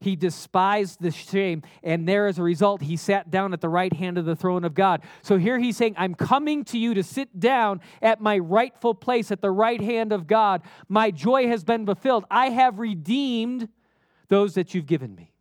He 0.00 0.16
despised 0.16 1.02
the 1.02 1.10
shame, 1.10 1.62
and 1.82 2.08
there 2.08 2.26
as 2.26 2.38
a 2.38 2.42
result, 2.42 2.80
he 2.80 2.96
sat 2.96 3.30
down 3.30 3.52
at 3.52 3.60
the 3.60 3.68
right 3.68 3.92
hand 3.92 4.16
of 4.16 4.24
the 4.24 4.34
throne 4.34 4.64
of 4.64 4.72
God. 4.72 5.02
So 5.20 5.36
here 5.36 5.58
he's 5.58 5.76
saying, 5.76 5.94
I'm 5.98 6.14
coming 6.14 6.64
to 6.66 6.78
you 6.78 6.94
to 6.94 7.02
sit 7.02 7.38
down 7.38 7.82
at 8.00 8.18
my 8.18 8.38
rightful 8.38 8.94
place 8.94 9.30
at 9.30 9.42
the 9.42 9.50
right 9.50 9.80
hand 9.80 10.12
of 10.12 10.26
God. 10.26 10.62
My 10.88 11.10
joy 11.10 11.48
has 11.48 11.64
been 11.64 11.84
fulfilled. 11.84 12.24
I 12.30 12.48
have 12.48 12.78
redeemed 12.78 13.68
those 14.28 14.54
that 14.54 14.74
you've 14.74 14.86
given 14.86 15.14
me. 15.14 15.32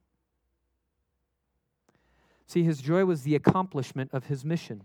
See, 2.45 2.63
his 2.63 2.81
joy 2.81 3.05
was 3.05 3.21
the 3.21 3.35
accomplishment 3.35 4.09
of 4.11 4.25
his 4.25 4.43
mission. 4.43 4.83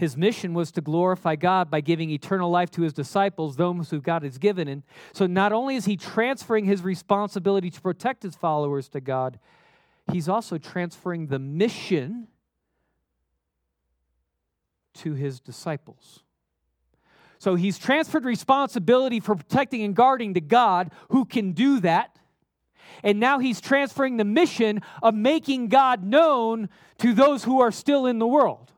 His 0.00 0.16
mission 0.16 0.54
was 0.54 0.72
to 0.72 0.80
glorify 0.80 1.36
God 1.36 1.70
by 1.70 1.82
giving 1.82 2.08
eternal 2.08 2.50
life 2.50 2.70
to 2.70 2.80
his 2.80 2.94
disciples, 2.94 3.56
those 3.56 3.90
who 3.90 4.00
God 4.00 4.22
has 4.22 4.38
given. 4.38 4.66
And 4.66 4.82
so 5.12 5.26
not 5.26 5.52
only 5.52 5.76
is 5.76 5.84
he 5.84 5.98
transferring 5.98 6.64
his 6.64 6.80
responsibility 6.80 7.68
to 7.68 7.80
protect 7.82 8.22
his 8.22 8.34
followers 8.34 8.88
to 8.88 9.02
God, 9.02 9.38
he's 10.10 10.26
also 10.26 10.56
transferring 10.56 11.26
the 11.26 11.38
mission 11.38 12.28
to 14.94 15.12
his 15.12 15.38
disciples. 15.38 16.20
So 17.38 17.54
he's 17.56 17.76
transferred 17.76 18.24
responsibility 18.24 19.20
for 19.20 19.34
protecting 19.34 19.82
and 19.82 19.94
guarding 19.94 20.32
to 20.32 20.40
God, 20.40 20.92
who 21.10 21.26
can 21.26 21.52
do 21.52 21.78
that. 21.80 22.18
And 23.04 23.20
now 23.20 23.38
he's 23.38 23.60
transferring 23.60 24.16
the 24.16 24.24
mission 24.24 24.80
of 25.02 25.14
making 25.14 25.68
God 25.68 26.02
known 26.02 26.70
to 27.00 27.12
those 27.12 27.44
who 27.44 27.60
are 27.60 27.70
still 27.70 28.06
in 28.06 28.18
the 28.18 28.26
world. 28.26 28.72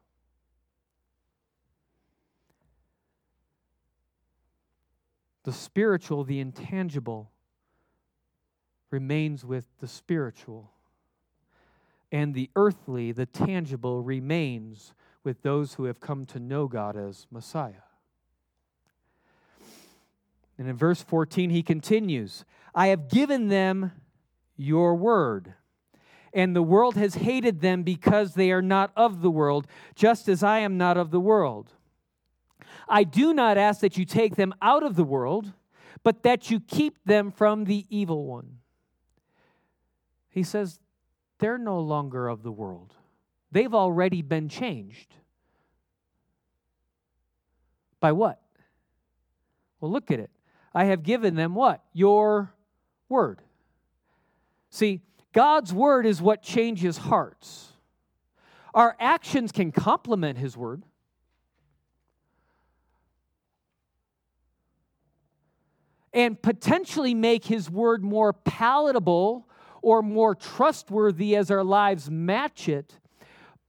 The 5.45 5.53
spiritual, 5.53 6.25
the 6.25 6.41
intangible, 6.41 7.31
remains 8.91 9.45
with 9.45 9.67
the 9.81 9.89
spiritual. 9.89 10.71
And 12.13 12.35
the 12.35 12.51
earthly, 12.55 13.11
the 13.11 13.27
tangible, 13.27 14.03
remains 14.03 14.95
with 15.25 15.43
those 15.43 15.75
who 15.75 15.85
have 15.85 16.01
come 16.01 16.27
to 16.27 16.39
know 16.39 16.69
God 16.69 16.97
as 16.97 17.27
Messiah. 17.31 17.87
And 20.59 20.69
in 20.69 20.77
verse 20.77 21.03
14, 21.03 21.51
he 21.51 21.63
continues 21.63 22.45
I 22.75 22.89
have 22.89 23.09
given 23.09 23.49
them 23.49 23.93
your 24.57 24.95
word. 24.95 25.55
And 26.35 26.57
the 26.57 26.63
world 26.63 26.97
has 26.97 27.17
hated 27.17 27.61
them 27.61 27.83
because 27.83 28.35
they 28.35 28.53
are 28.53 28.63
not 28.63 28.91
of 28.97 29.21
the 29.21 29.31
world, 29.31 29.67
just 29.95 30.29
as 30.29 30.43
I 30.43 30.61
am 30.61 30.79
not 30.79 30.97
of 30.97 31.11
the 31.11 31.21
world. 31.21 31.73
I 32.89 33.05
do 33.05 33.33
not 33.33 33.59
ask 33.59 33.81
that 33.81 33.97
you 33.97 34.05
take 34.05 34.37
them 34.37 34.55
out 34.61 34.83
of 34.83 34.97
the 34.97 35.05
world, 35.05 35.53
but 36.03 36.23
that 36.23 36.51
you 36.51 36.61
keep 36.61 37.05
them 37.05 37.31
from 37.31 37.65
the 37.65 37.87
evil 37.89 38.27
one. 38.27 38.59
He 40.29 40.43
says, 40.43 40.81
they're 41.39 41.59
no 41.59 41.81
longer 41.81 42.29
of 42.29 42.43
the 42.43 42.53
world, 42.53 42.95
they've 43.51 43.75
already 43.75 44.23
been 44.23 44.49
changed. 44.49 45.15
By 48.01 48.13
what? 48.13 48.41
Well, 49.81 49.91
look 49.91 50.11
at 50.11 50.19
it. 50.19 50.31
I 50.75 50.85
have 50.85 51.03
given 51.03 51.35
them 51.35 51.55
what? 51.55 51.85
Your 51.93 52.53
word. 53.09 53.43
See, 54.71 55.03
God's 55.33 55.73
word 55.73 56.07
is 56.07 56.21
what 56.21 56.43
changes 56.43 56.97
hearts. 56.97 57.73
Our 58.75 58.97
actions 58.99 59.53
can 59.53 59.71
complement 59.71 60.39
his 60.39 60.57
word. 60.57 60.83
And 66.13 66.41
potentially 66.41 67.15
make 67.15 67.45
his 67.45 67.71
word 67.71 68.05
more 68.05 68.33
palatable 68.33 69.49
or 69.81 70.03
more 70.03 70.35
trustworthy 70.35 71.35
as 71.35 71.51
our 71.51 71.65
lives 71.65 72.11
match 72.11 72.69
it. 72.69 72.99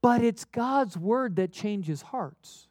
But 0.02 0.24
it's 0.24 0.46
God's 0.46 0.98
word 0.98 1.38
that 1.38 1.52
changes 1.52 2.02
hearts. 2.02 2.68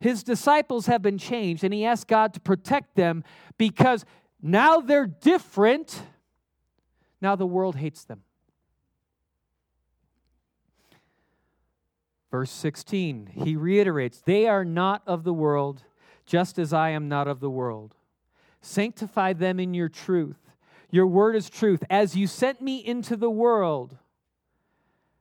His 0.00 0.22
disciples 0.22 0.86
have 0.86 1.02
been 1.02 1.18
changed, 1.18 1.64
and 1.64 1.72
he 1.72 1.84
asked 1.84 2.08
God 2.08 2.34
to 2.34 2.40
protect 2.40 2.94
them 2.94 3.24
because 3.58 4.04
now 4.42 4.80
they're 4.80 5.06
different. 5.06 6.02
Now 7.20 7.36
the 7.36 7.46
world 7.46 7.76
hates 7.76 8.04
them. 8.04 8.22
Verse 12.30 12.50
16, 12.50 13.30
he 13.32 13.56
reiterates, 13.56 14.20
They 14.20 14.46
are 14.46 14.64
not 14.64 15.02
of 15.06 15.24
the 15.24 15.32
world 15.32 15.84
just 16.26 16.58
as 16.58 16.72
I 16.72 16.90
am 16.90 17.08
not 17.08 17.28
of 17.28 17.40
the 17.40 17.50
world. 17.50 17.94
Sanctify 18.60 19.34
them 19.34 19.60
in 19.60 19.74
your 19.74 19.88
truth. 19.88 20.38
Your 20.90 21.06
word 21.06 21.36
is 21.36 21.50
truth. 21.50 21.82
As 21.90 22.16
you 22.16 22.26
sent 22.26 22.62
me 22.62 22.78
into 22.78 23.16
the 23.16 23.30
world, 23.30 23.96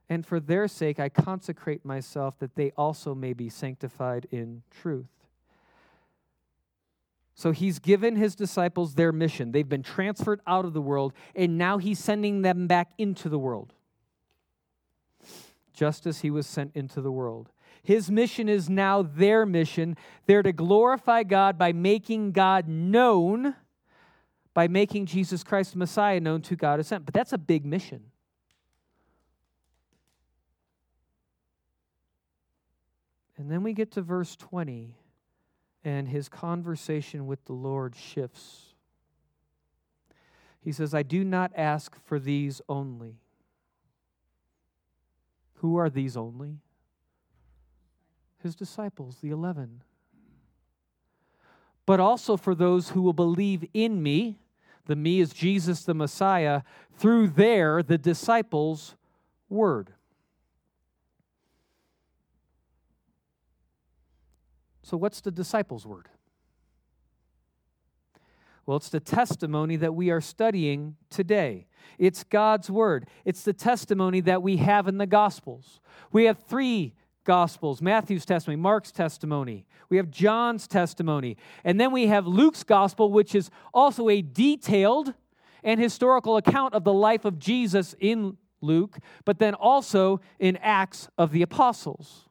and 0.10 0.26
for 0.26 0.40
their 0.40 0.68
sake 0.68 1.00
I 1.00 1.10
consecrate 1.10 1.84
myself 1.84 2.38
that 2.40 2.56
they 2.56 2.72
also 2.78 3.16
may 3.16 3.34
be 3.34 3.50
sanctified 3.50 4.28
in 4.32 4.64
truth. 4.70 5.08
So 7.36 7.52
he's 7.52 7.80
given 7.80 8.16
his 8.16 8.36
disciples 8.36 8.94
their 8.94 9.12
mission. 9.12 9.52
They've 9.52 9.68
been 9.68 9.84
transferred 9.84 10.40
out 10.46 10.66
of 10.66 10.74
the 10.74 10.82
world, 10.82 11.14
and 11.36 11.58
now 11.58 11.80
he's 11.80 11.98
sending 11.98 12.44
them 12.44 12.68
back 12.68 12.92
into 12.98 13.28
the 13.28 13.40
world, 13.40 13.74
just 15.74 16.06
as 16.06 16.20
he 16.20 16.30
was 16.30 16.46
sent 16.46 16.76
into 16.76 17.02
the 17.02 17.12
world. 17.12 17.50
His 17.84 18.10
mission 18.10 18.48
is 18.48 18.70
now 18.70 19.02
their 19.02 19.46
mission. 19.46 19.98
They're 20.26 20.42
to 20.42 20.54
glorify 20.54 21.24
God 21.24 21.58
by 21.58 21.74
making 21.74 22.32
God 22.32 22.68
known, 22.68 23.56
by 24.54 24.70
making 24.70 25.06
Jesus 25.06 25.44
Christ 25.44 25.74
the 25.74 25.80
Messiah 25.80 26.22
known 26.22 26.42
to 26.44 26.56
God 26.56 26.80
as 26.80 26.88
sent. 26.88 27.06
But 27.06 27.14
that's 27.14 27.34
a 27.34 27.38
big 27.38 27.66
mission. 27.66 28.04
And 33.38 33.52
then 33.52 33.64
we 33.64 33.74
get 33.74 33.92
to 33.92 34.02
verse 34.02 34.38
20, 34.38 34.96
and 35.84 36.08
his 36.08 36.30
conversation 36.30 37.28
with 37.28 37.44
the 37.44 37.54
Lord 37.54 37.96
shifts. 37.96 38.74
He 40.62 40.72
says, 40.72 40.94
I 40.94 41.04
do 41.04 41.26
not 41.26 41.52
ask 41.58 41.98
for 42.06 42.20
these 42.20 42.62
only. 42.70 43.18
Who 45.56 45.76
are 45.76 45.90
these 45.90 46.16
only? 46.16 46.60
His 48.44 48.56
disciples, 48.56 49.18
the 49.22 49.32
eleven. 49.32 49.84
But 51.86 52.00
also 52.00 52.38
for 52.38 52.56
those 52.56 52.90
who 52.90 53.02
will 53.02 53.14
believe 53.14 53.66
in 53.74 54.02
me, 54.02 54.40
the 54.86 54.96
me 54.96 55.20
is 55.20 55.34
Jesus 55.34 55.84
the 55.84 55.94
Messiah, 55.94 56.62
through 56.96 57.30
their, 57.30 57.82
the 57.82 57.98
disciples' 57.98 58.96
word. 59.50 59.94
So, 64.84 64.98
what's 64.98 65.22
the 65.22 65.32
disciples' 65.32 65.86
word? 65.86 66.10
Well, 68.66 68.78
it's 68.78 68.90
the 68.90 69.00
testimony 69.00 69.76
that 69.78 69.94
we 69.94 70.10
are 70.10 70.22
studying 70.22 70.96
today. 71.10 71.68
It's 71.98 72.24
God's 72.24 72.70
word. 72.70 73.08
It's 73.26 73.44
the 73.44 73.54
testimony 73.54 74.22
that 74.22 74.42
we 74.42 74.58
have 74.58 74.88
in 74.88 74.98
the 74.98 75.06
Gospels. 75.06 75.82
We 76.12 76.26
have 76.26 76.40
three 76.40 76.94
Gospels 77.24 77.82
Matthew's 77.82 78.26
testimony, 78.26 78.62
Mark's 78.62 78.92
testimony, 78.92 79.66
we 79.90 79.98
have 79.98 80.10
John's 80.10 80.68
testimony, 80.68 81.38
and 81.64 81.80
then 81.80 81.92
we 81.92 82.08
have 82.08 82.28
Luke's 82.28 82.64
Gospel, 82.64 83.12
which 83.12 83.36
is 83.36 83.50
also 83.74 84.10
a 84.10 84.22
detailed 84.22 85.14
and 85.64 85.80
historical 85.80 86.38
account 86.38 86.74
of 86.74 86.84
the 86.84 86.94
life 86.94 87.26
of 87.26 87.40
Jesus 87.40 87.96
in 88.00 88.38
Luke, 88.62 88.98
but 89.26 89.40
then 89.40 89.54
also 89.54 90.20
in 90.40 90.58
Acts 90.58 91.08
of 91.18 91.32
the 91.32 91.42
Apostles. 91.42 92.28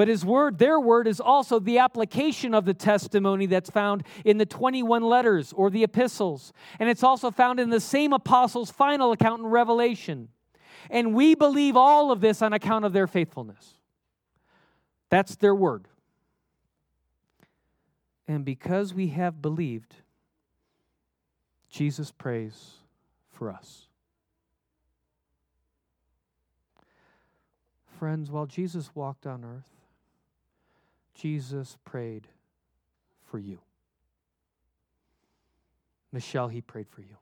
But 0.00 0.08
his 0.08 0.24
word, 0.24 0.58
their 0.58 0.80
word, 0.80 1.06
is 1.06 1.20
also 1.20 1.58
the 1.58 1.78
application 1.78 2.54
of 2.54 2.64
the 2.64 2.72
testimony 2.72 3.44
that's 3.44 3.68
found 3.68 4.02
in 4.24 4.38
the 4.38 4.46
21 4.46 5.02
letters 5.02 5.52
or 5.52 5.68
the 5.68 5.84
epistles. 5.84 6.54
And 6.78 6.88
it's 6.88 7.02
also 7.02 7.30
found 7.30 7.60
in 7.60 7.68
the 7.68 7.80
same 7.80 8.14
apostles' 8.14 8.70
final 8.70 9.12
account 9.12 9.42
in 9.42 9.46
Revelation. 9.48 10.28
And 10.88 11.14
we 11.14 11.34
believe 11.34 11.76
all 11.76 12.10
of 12.10 12.20
this 12.20 12.40
on 12.40 12.52
account 12.52 12.84
of 12.84 12.92
their 12.92 13.06
faithfulness. 13.06 13.74
That's 15.10 15.36
their 15.36 15.54
word. 15.54 15.88
And 18.26 18.44
because 18.44 18.94
we 18.94 19.08
have 19.08 19.42
believed, 19.42 19.96
Jesus 21.68 22.12
prays 22.12 22.74
for 23.32 23.50
us. 23.50 23.88
Friends, 27.98 28.30
while 28.30 28.46
Jesus 28.46 28.90
walked 28.94 29.26
on 29.26 29.44
earth, 29.44 29.68
Jesus 31.14 31.76
prayed 31.84 32.28
for 33.26 33.38
you. 33.38 33.58
Michelle, 36.12 36.48
he 36.48 36.60
prayed 36.60 36.88
for 36.88 37.02
you. 37.02 37.16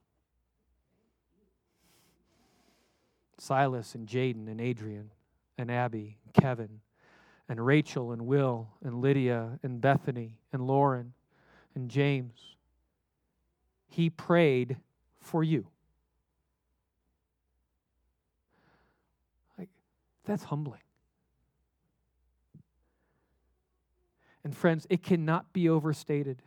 Silas 3.40 3.94
and 3.94 4.06
Jaden 4.06 4.48
and 4.48 4.60
Adrian 4.60 5.10
and 5.56 5.70
Abby 5.70 6.18
and 6.24 6.34
Kevin 6.34 6.80
and 7.48 7.64
Rachel 7.64 8.12
and 8.12 8.26
Will 8.26 8.68
and 8.84 9.00
Lydia 9.00 9.58
and 9.62 9.80
Bethany 9.80 10.38
and 10.52 10.66
Lauren 10.66 11.14
and 11.74 11.90
James. 11.90 12.56
He 13.88 14.10
prayed 14.10 14.76
for 15.20 15.42
you. 15.42 15.66
Like, 19.58 19.70
that's 20.24 20.44
humbling. 20.44 20.80
And 24.44 24.56
friends, 24.56 24.86
it 24.88 25.02
cannot 25.02 25.52
be 25.52 25.68
overstated. 25.68 26.42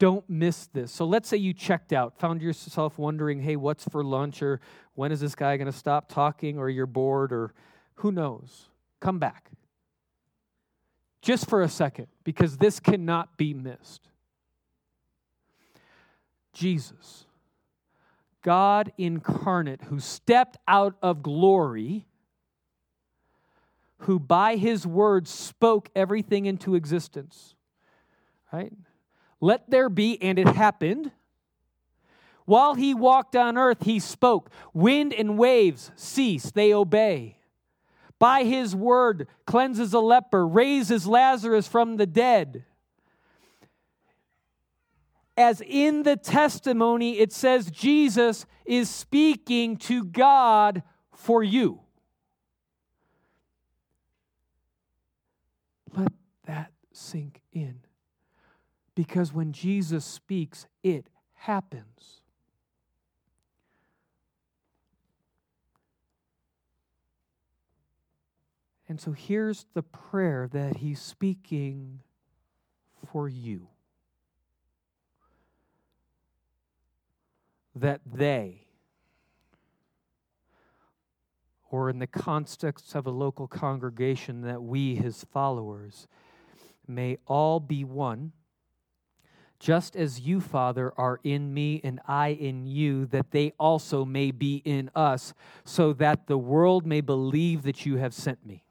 Don't 0.00 0.28
miss 0.28 0.66
this. 0.68 0.90
So 0.90 1.04
let's 1.04 1.28
say 1.28 1.36
you 1.36 1.54
checked 1.54 1.92
out, 1.92 2.18
found 2.18 2.42
yourself 2.42 2.98
wondering, 2.98 3.40
hey, 3.40 3.54
what's 3.54 3.84
for 3.84 4.02
lunch? 4.02 4.42
Or 4.42 4.60
when 4.94 5.12
is 5.12 5.20
this 5.20 5.36
guy 5.36 5.56
going 5.56 5.70
to 5.70 5.78
stop 5.78 6.08
talking? 6.08 6.58
Or 6.58 6.68
you're 6.68 6.86
bored? 6.86 7.32
Or 7.32 7.54
who 7.96 8.10
knows? 8.10 8.70
Come 8.98 9.20
back. 9.20 9.50
Just 11.22 11.48
for 11.48 11.62
a 11.62 11.68
second, 11.68 12.08
because 12.24 12.56
this 12.56 12.80
cannot 12.80 13.36
be 13.36 13.54
missed. 13.54 14.08
Jesus, 16.52 17.26
God 18.42 18.92
incarnate, 18.98 19.82
who 19.82 20.00
stepped 20.00 20.56
out 20.66 20.96
of 21.00 21.22
glory 21.22 22.06
who 24.00 24.18
by 24.18 24.56
his 24.56 24.86
word 24.86 25.28
spoke 25.28 25.90
everything 25.94 26.46
into 26.46 26.74
existence. 26.74 27.54
Right? 28.52 28.72
Let 29.40 29.70
there 29.70 29.88
be, 29.88 30.20
and 30.20 30.38
it 30.38 30.48
happened. 30.48 31.12
While 32.44 32.74
he 32.74 32.94
walked 32.94 33.36
on 33.36 33.56
earth, 33.56 33.84
he 33.84 33.98
spoke. 33.98 34.50
Wind 34.74 35.14
and 35.14 35.38
waves 35.38 35.92
cease, 35.94 36.50
they 36.50 36.74
obey. 36.74 37.38
By 38.18 38.44
his 38.44 38.76
word, 38.76 39.28
cleanses 39.46 39.94
a 39.94 40.00
leper, 40.00 40.46
raises 40.46 41.06
Lazarus 41.06 41.66
from 41.66 41.96
the 41.96 42.06
dead. 42.06 42.64
As 45.36 45.62
in 45.62 46.02
the 46.02 46.16
testimony, 46.16 47.18
it 47.18 47.32
says 47.32 47.70
Jesus 47.70 48.44
is 48.66 48.90
speaking 48.90 49.78
to 49.78 50.04
God 50.04 50.82
for 51.14 51.42
you. 51.42 51.80
Let 55.96 56.12
that 56.46 56.72
sink 56.92 57.40
in. 57.52 57.80
Because 59.00 59.32
when 59.32 59.52
Jesus 59.52 60.04
speaks, 60.04 60.66
it 60.82 61.06
happens. 61.32 62.20
And 68.86 69.00
so 69.00 69.12
here's 69.12 69.64
the 69.72 69.82
prayer 69.82 70.50
that 70.52 70.76
he's 70.76 71.00
speaking 71.00 72.00
for 73.10 73.26
you 73.26 73.68
that 77.74 78.02
they, 78.04 78.66
or 81.70 81.88
in 81.88 82.00
the 82.00 82.06
context 82.06 82.94
of 82.94 83.06
a 83.06 83.10
local 83.10 83.48
congregation, 83.48 84.42
that 84.42 84.62
we, 84.62 84.94
his 84.94 85.24
followers, 85.32 86.06
may 86.86 87.16
all 87.26 87.60
be 87.60 87.82
one, 87.82 88.32
just 89.60 89.94
as 89.94 90.20
you, 90.20 90.40
Father, 90.40 90.92
are 90.96 91.20
in 91.22 91.52
me 91.52 91.82
and 91.84 92.00
I 92.08 92.28
in 92.28 92.66
you, 92.66 93.04
that 93.06 93.30
they 93.30 93.52
also 93.58 94.06
may 94.06 94.30
be 94.30 94.62
in 94.64 94.90
us, 94.94 95.34
so 95.64 95.92
that 95.92 96.26
the 96.26 96.38
world 96.38 96.86
may 96.86 97.02
believe 97.02 97.62
that 97.62 97.84
you 97.84 97.96
have 97.96 98.14
sent 98.14 98.44
me. 98.44 98.64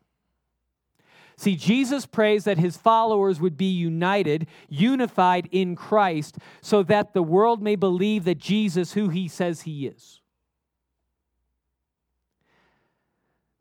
See, 1.38 1.56
Jesus 1.56 2.06
prays 2.06 2.44
that 2.44 2.58
his 2.58 2.76
followers 2.76 3.40
would 3.40 3.56
be 3.56 3.72
united, 3.72 4.48
unified 4.68 5.48
in 5.52 5.76
Christ, 5.76 6.38
so 6.60 6.84
that 6.84 7.14
the 7.14 7.24
world 7.24 7.62
may 7.62 7.76
believe 7.76 8.26
that 8.26 8.40
Jesus, 8.40 8.94
who 8.94 9.10
he 9.10 9.28
says 9.28 9.62
he 9.62 9.88
is. 9.88 10.20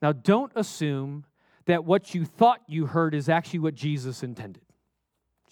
Now, 0.01 0.13
don't 0.13 0.53
assume 0.57 1.27
that 1.67 1.85
what 1.85 2.15
you 2.15 2.25
thought 2.25 2.63
you 2.67 2.87
heard 2.87 3.15
is 3.15 3.29
actually 3.29 3.59
what 3.61 3.75
Jesus 3.75 4.23
intended. 4.23 4.63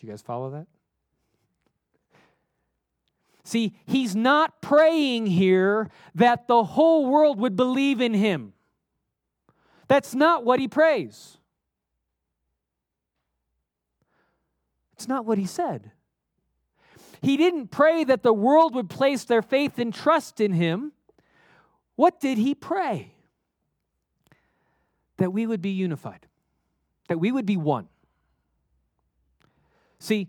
Do 0.01 0.07
you 0.07 0.11
guys 0.13 0.23
follow 0.23 0.51
that? 0.51 0.67
See, 3.47 3.75
he's 3.87 4.15
not 4.15 4.61
praying 4.61 5.27
here 5.27 5.89
that 6.15 6.49
the 6.49 6.65
whole 6.65 7.07
world 7.07 7.39
would 7.39 7.57
believe 7.57 8.01
in 8.01 8.13
him. 8.13 8.53
That's 9.89 10.15
not 10.15 10.45
what 10.45 10.59
he 10.59 10.67
prays. 10.67 11.39
It's 14.95 15.07
not 15.07 15.25
what 15.25 15.39
he 15.39 15.47
said. 15.47 15.93
He 17.23 17.37
didn't 17.37 17.69
pray 17.69 18.05
that 18.05 18.23
the 18.23 18.33
world 18.33 18.75
would 18.75 18.91
place 18.91 19.25
their 19.25 19.43
faith 19.43 19.79
and 19.79 19.95
trust 19.95 20.41
in 20.41 20.53
him. 20.53 20.93
What 21.95 22.21
did 22.21 22.39
he 22.39 22.55
pray? 22.55 23.17
that 25.17 25.33
we 25.33 25.47
would 25.47 25.63
be 25.63 25.71
unified, 25.71 26.27
that 27.09 27.19
we 27.19 27.33
would 27.33 27.47
be 27.47 27.57
one. 27.57 27.89
See, 29.99 30.29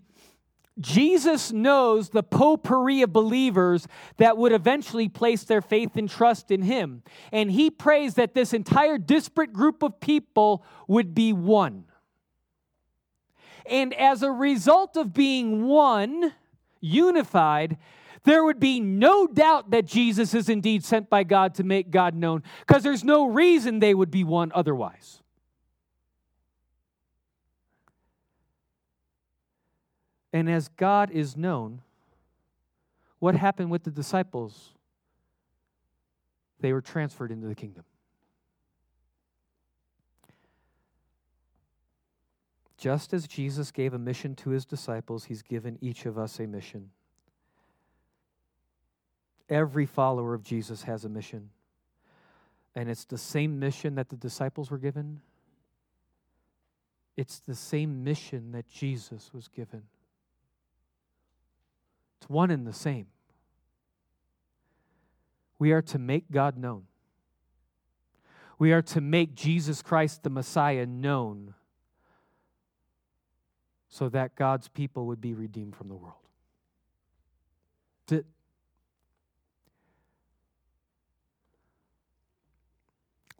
Jesus 0.80 1.52
knows 1.52 2.10
the 2.10 2.22
potpourri 2.22 3.02
of 3.02 3.12
believers 3.12 3.88
that 4.16 4.36
would 4.36 4.52
eventually 4.52 5.08
place 5.08 5.42
their 5.44 5.62
faith 5.62 5.96
and 5.96 6.08
trust 6.08 6.50
in 6.50 6.62
him. 6.62 7.02
And 7.32 7.50
he 7.50 7.70
prays 7.70 8.14
that 8.14 8.34
this 8.34 8.52
entire 8.52 8.98
disparate 8.98 9.52
group 9.52 9.82
of 9.82 9.98
people 10.00 10.64
would 10.86 11.14
be 11.14 11.32
one. 11.32 11.84
And 13.66 13.92
as 13.94 14.22
a 14.22 14.30
result 14.30 14.96
of 14.96 15.12
being 15.12 15.66
one, 15.66 16.32
unified, 16.80 17.76
there 18.24 18.44
would 18.44 18.60
be 18.60 18.80
no 18.80 19.26
doubt 19.26 19.70
that 19.70 19.84
Jesus 19.84 20.34
is 20.34 20.48
indeed 20.48 20.84
sent 20.84 21.10
by 21.10 21.24
God 21.24 21.54
to 21.54 21.64
make 21.64 21.90
God 21.90 22.14
known, 22.14 22.42
because 22.66 22.82
there's 22.82 23.04
no 23.04 23.26
reason 23.26 23.78
they 23.78 23.94
would 23.94 24.10
be 24.10 24.24
one 24.24 24.52
otherwise. 24.54 25.22
And 30.32 30.50
as 30.50 30.68
God 30.68 31.10
is 31.10 31.36
known, 31.36 31.80
what 33.18 33.34
happened 33.34 33.70
with 33.70 33.84
the 33.84 33.90
disciples? 33.90 34.70
They 36.60 36.72
were 36.72 36.80
transferred 36.80 37.30
into 37.30 37.46
the 37.46 37.54
kingdom. 37.54 37.84
Just 42.76 43.12
as 43.12 43.26
Jesus 43.26 43.72
gave 43.72 43.92
a 43.92 43.98
mission 43.98 44.36
to 44.36 44.50
his 44.50 44.64
disciples, 44.64 45.24
he's 45.24 45.42
given 45.42 45.78
each 45.80 46.06
of 46.06 46.16
us 46.16 46.38
a 46.38 46.46
mission. 46.46 46.90
Every 49.50 49.86
follower 49.86 50.34
of 50.34 50.44
Jesus 50.44 50.82
has 50.82 51.04
a 51.04 51.08
mission. 51.08 51.50
And 52.76 52.88
it's 52.88 53.04
the 53.04 53.18
same 53.18 53.58
mission 53.58 53.96
that 53.96 54.10
the 54.10 54.16
disciples 54.16 54.70
were 54.70 54.78
given. 54.78 55.20
It's 57.16 57.40
the 57.40 57.54
same 57.56 58.04
mission 58.04 58.52
that 58.52 58.68
Jesus 58.68 59.30
was 59.34 59.48
given. 59.48 59.82
It's 62.20 62.28
one 62.28 62.50
and 62.50 62.66
the 62.66 62.72
same. 62.72 63.06
We 65.58 65.72
are 65.72 65.82
to 65.82 65.98
make 65.98 66.30
God 66.30 66.56
known. 66.56 66.84
We 68.58 68.72
are 68.72 68.82
to 68.82 69.00
make 69.00 69.34
Jesus 69.34 69.82
Christ 69.82 70.22
the 70.22 70.30
Messiah 70.30 70.86
known 70.86 71.54
so 73.88 74.08
that 74.08 74.34
God's 74.34 74.68
people 74.68 75.06
would 75.06 75.20
be 75.20 75.32
redeemed 75.32 75.76
from 75.76 75.88
the 75.88 75.94
world. 75.94 76.14
That's 78.06 78.20
it. 78.20 78.26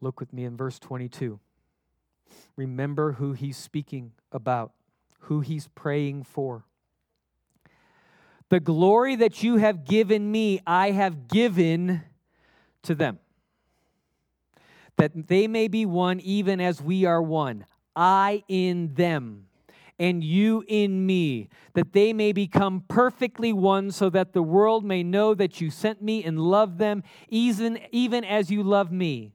Look 0.01 0.20
with 0.20 0.33
me 0.33 0.45
in 0.45 0.57
verse 0.57 0.79
22. 0.79 1.41
Remember 2.57 3.12
who 3.12 3.33
he's 3.33 3.57
speaking 3.57 4.12
about, 4.31 4.72
who 5.20 5.41
he's 5.41 5.68
praying 5.74 6.24
for. 6.24 6.64
The 8.51 8.61
glory 8.61 9.16
that 9.16 9.42
you 9.42 9.57
have 9.57 9.84
given 9.84 10.30
me, 10.30 10.61
I 10.66 10.90
have 10.92 11.28
given 11.28 12.03
to 12.82 12.94
them, 12.94 13.18
that 14.96 15.28
they 15.28 15.46
may 15.46 15.68
be 15.68 15.84
one 15.84 16.18
even 16.20 16.61
as 16.61 16.80
we 16.80 17.05
are 17.05 17.20
one. 17.22 17.66
I 17.94 18.44
in 18.49 18.94
them, 18.94 19.49
and 19.99 20.24
you 20.24 20.64
in 20.66 21.05
me, 21.05 21.49
that 21.74 21.92
they 21.92 22.12
may 22.12 22.32
become 22.32 22.84
perfectly 22.88 23.53
one, 23.53 23.90
so 23.90 24.09
that 24.11 24.32
the 24.32 24.42
world 24.42 24.84
may 24.84 25.03
know 25.03 25.34
that 25.34 25.61
you 25.61 25.70
sent 25.70 26.01
me 26.01 26.24
and 26.24 26.40
love 26.40 26.78
them, 26.78 27.03
even, 27.28 27.78
even 27.90 28.24
as 28.24 28.51
you 28.51 28.62
love 28.62 28.90
me. 28.90 29.34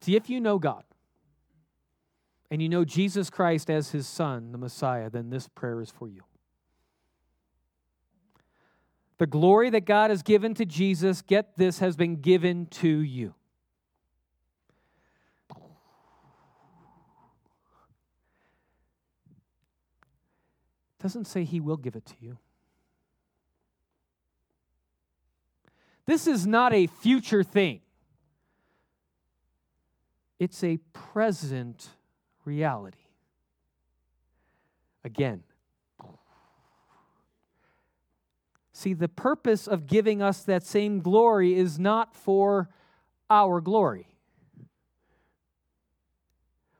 See, 0.00 0.16
if 0.16 0.30
you 0.30 0.40
know 0.40 0.58
God 0.58 0.84
and 2.50 2.62
you 2.62 2.68
know 2.68 2.84
Jesus 2.84 3.30
Christ 3.30 3.70
as 3.70 3.90
his 3.90 4.06
Son, 4.06 4.52
the 4.52 4.58
Messiah, 4.58 5.10
then 5.10 5.30
this 5.30 5.48
prayer 5.48 5.80
is 5.80 5.90
for 5.90 6.08
you. 6.08 6.22
The 9.18 9.26
glory 9.26 9.68
that 9.70 9.84
God 9.84 10.10
has 10.10 10.22
given 10.22 10.54
to 10.54 10.64
Jesus, 10.64 11.20
get 11.20 11.56
this, 11.58 11.80
has 11.80 11.96
been 11.96 12.16
given 12.16 12.66
to 12.66 12.88
you. 12.88 13.34
doesn't 21.00 21.26
say 21.26 21.44
he 21.44 21.60
will 21.60 21.76
give 21.76 21.96
it 21.96 22.04
to 22.06 22.14
you. 22.20 22.38
This 26.06 26.26
is 26.26 26.46
not 26.46 26.72
a 26.72 26.86
future 26.86 27.42
thing. 27.42 27.80
It's 30.40 30.64
a 30.64 30.78
present 30.94 31.90
reality. 32.46 32.96
Again, 35.04 35.42
see, 38.72 38.94
the 38.94 39.06
purpose 39.08 39.68
of 39.68 39.86
giving 39.86 40.22
us 40.22 40.42
that 40.44 40.64
same 40.64 41.00
glory 41.00 41.54
is 41.54 41.78
not 41.78 42.16
for 42.16 42.70
our 43.28 43.60
glory, 43.60 44.08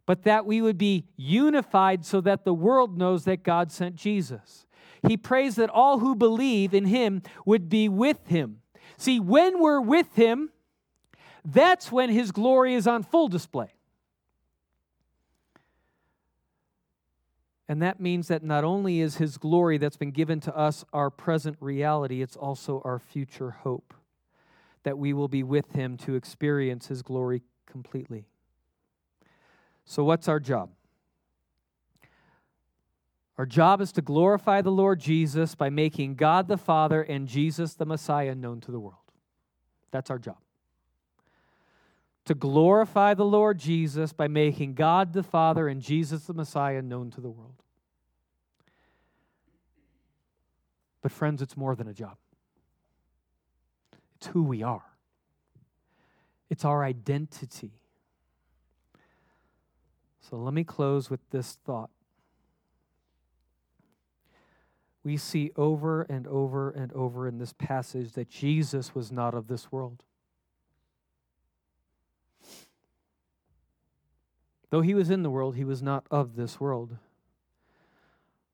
but 0.06 0.22
that 0.22 0.46
we 0.46 0.62
would 0.62 0.78
be 0.78 1.04
unified 1.16 2.06
so 2.06 2.22
that 2.22 2.44
the 2.46 2.54
world 2.54 2.96
knows 2.96 3.24
that 3.24 3.42
God 3.42 3.70
sent 3.70 3.94
Jesus. 3.94 4.66
He 5.06 5.18
prays 5.18 5.56
that 5.56 5.68
all 5.68 5.98
who 5.98 6.14
believe 6.14 6.72
in 6.72 6.86
him 6.86 7.22
would 7.44 7.68
be 7.68 7.90
with 7.90 8.26
him. 8.26 8.62
See, 8.96 9.20
when 9.20 9.60
we're 9.60 9.82
with 9.82 10.14
him, 10.14 10.50
that's 11.44 11.90
when 11.90 12.10
his 12.10 12.32
glory 12.32 12.74
is 12.74 12.86
on 12.86 13.02
full 13.02 13.28
display. 13.28 13.72
And 17.68 17.80
that 17.82 18.00
means 18.00 18.28
that 18.28 18.42
not 18.42 18.64
only 18.64 19.00
is 19.00 19.18
his 19.18 19.38
glory 19.38 19.78
that's 19.78 19.96
been 19.96 20.10
given 20.10 20.40
to 20.40 20.56
us 20.56 20.84
our 20.92 21.08
present 21.08 21.56
reality, 21.60 22.20
it's 22.20 22.36
also 22.36 22.82
our 22.84 22.98
future 22.98 23.52
hope 23.52 23.94
that 24.82 24.98
we 24.98 25.12
will 25.12 25.28
be 25.28 25.44
with 25.44 25.72
him 25.72 25.96
to 25.98 26.16
experience 26.16 26.88
his 26.88 27.02
glory 27.02 27.42
completely. 27.66 28.26
So, 29.84 30.02
what's 30.02 30.26
our 30.26 30.40
job? 30.40 30.70
Our 33.38 33.46
job 33.46 33.80
is 33.80 33.92
to 33.92 34.02
glorify 34.02 34.62
the 34.62 34.72
Lord 34.72 34.98
Jesus 34.98 35.54
by 35.54 35.70
making 35.70 36.16
God 36.16 36.48
the 36.48 36.58
Father 36.58 37.02
and 37.02 37.28
Jesus 37.28 37.74
the 37.74 37.86
Messiah 37.86 38.34
known 38.34 38.60
to 38.62 38.72
the 38.72 38.80
world. 38.80 38.96
That's 39.92 40.10
our 40.10 40.18
job 40.18 40.38
to 42.30 42.34
glorify 42.36 43.12
the 43.12 43.24
Lord 43.24 43.58
Jesus 43.58 44.12
by 44.12 44.28
making 44.28 44.74
God 44.74 45.14
the 45.14 45.24
Father 45.24 45.66
and 45.66 45.82
Jesus 45.82 46.26
the 46.26 46.32
Messiah 46.32 46.80
known 46.80 47.10
to 47.10 47.20
the 47.20 47.28
world. 47.28 47.64
But, 51.02 51.10
friends, 51.10 51.42
it's 51.42 51.56
more 51.56 51.74
than 51.74 51.88
a 51.88 51.92
job, 51.92 52.18
it's 54.14 54.28
who 54.28 54.44
we 54.44 54.62
are, 54.62 54.84
it's 56.48 56.64
our 56.64 56.84
identity. 56.84 57.72
So, 60.20 60.36
let 60.36 60.54
me 60.54 60.62
close 60.62 61.10
with 61.10 61.28
this 61.30 61.58
thought. 61.66 61.90
We 65.02 65.16
see 65.16 65.50
over 65.56 66.02
and 66.02 66.28
over 66.28 66.70
and 66.70 66.92
over 66.92 67.26
in 67.26 67.38
this 67.38 67.52
passage 67.52 68.12
that 68.12 68.30
Jesus 68.30 68.94
was 68.94 69.10
not 69.10 69.34
of 69.34 69.48
this 69.48 69.72
world. 69.72 70.04
Though 74.70 74.80
he 74.80 74.94
was 74.94 75.10
in 75.10 75.22
the 75.22 75.30
world, 75.30 75.56
he 75.56 75.64
was 75.64 75.82
not 75.82 76.06
of 76.10 76.36
this 76.36 76.60
world. 76.60 76.96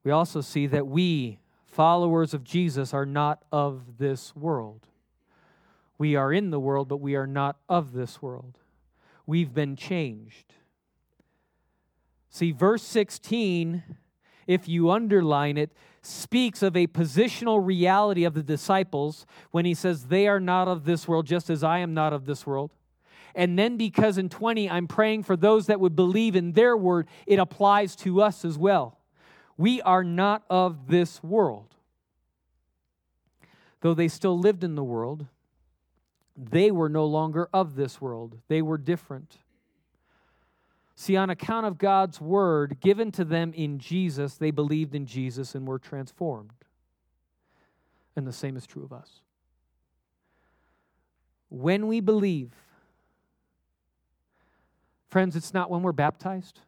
We 0.03 0.11
also 0.11 0.41
see 0.41 0.67
that 0.67 0.87
we, 0.87 1.41
followers 1.67 2.33
of 2.33 2.43
Jesus, 2.43 2.95
are 2.95 3.07
not 3.07 3.43
of 3.53 3.99
this 3.99 4.35
world. 4.35 4.87
We 5.99 6.17
are 6.17 6.33
in 6.33 6.51
the 6.51 6.61
world, 6.61 6.89
but 6.89 6.99
we 6.99 7.17
are 7.17 7.27
not 7.27 7.57
of 7.69 7.93
this 7.93 8.23
world. 8.23 8.59
We've 9.27 9.53
been 9.53 9.77
changed. 9.77 10.55
See, 12.31 12.53
verse 12.53 12.83
16, 12.83 13.83
if 14.47 14.69
you 14.69 14.91
underline 14.91 15.57
it, 15.57 15.73
speaks 16.03 16.63
of 16.63 16.77
a 16.77 16.87
positional 16.87 17.65
reality 17.65 18.25
of 18.25 18.35
the 18.35 18.43
disciples 18.43 19.27
when 19.51 19.65
he 19.65 19.75
says, 19.75 20.07
They 20.07 20.29
are 20.29 20.41
not 20.41 20.69
of 20.69 20.85
this 20.85 21.09
world, 21.09 21.27
just 21.27 21.51
as 21.51 21.65
I 21.65 21.79
am 21.79 21.95
not 21.95 22.13
of 22.13 22.27
this 22.27 22.47
world. 22.47 22.73
And 23.37 23.59
then 23.59 23.77
because 23.77 24.17
in 24.17 24.31
20, 24.31 24.69
I'm 24.71 24.89
praying 24.89 25.25
for 25.25 25.37
those 25.37 25.67
that 25.67 25.79
would 25.79 25.95
believe 25.95 26.35
in 26.35 26.53
their 26.53 26.75
word, 26.75 27.07
it 27.27 27.39
applies 27.39 27.95
to 27.97 28.23
us 28.23 28.47
as 28.47 28.57
well. 28.57 28.99
We 29.59 29.83
are 29.83 30.03
not 30.03 30.43
of 30.49 30.89
this 30.89 31.23
world. 31.23 31.75
Though 33.83 33.93
they 33.93 34.09
still 34.09 34.39
lived 34.39 34.65
in 34.65 34.75
the 34.75 34.83
world, 34.83 35.27
they 36.35 36.71
were 36.71 36.89
no 36.89 37.05
longer 37.05 37.49
of 37.53 37.77
this 37.77 38.01
world. 38.01 38.39
They 38.49 38.63
were 38.63 38.79
different. 38.79 39.37
See, 40.95 41.15
on 41.15 41.29
account 41.29 41.67
of 41.67 41.77
God's 41.77 42.23
word 42.23 42.79
given 42.81 43.13
to 43.13 43.25
them 43.25 43.53
in 43.53 43.79
Jesus, 43.79 44.37
they 44.37 44.51
believed 44.51 44.95
in 44.95 45.05
Jesus 45.05 45.55
and 45.55 45.67
were 45.67 45.79
transformed. 45.79 46.53
And 48.17 48.27
the 48.27 48.33
same 48.33 48.57
is 48.57 48.67
true 48.67 48.83
of 48.83 48.95
us. 48.95 49.21
When 51.51 51.87
we 51.87 52.01
believe, 52.01 52.53
Friends, 55.17 55.35
it's 55.35 55.55
not 55.55 55.71
when 55.71 55.81
we're 55.81 55.93
baptized, 55.93 56.61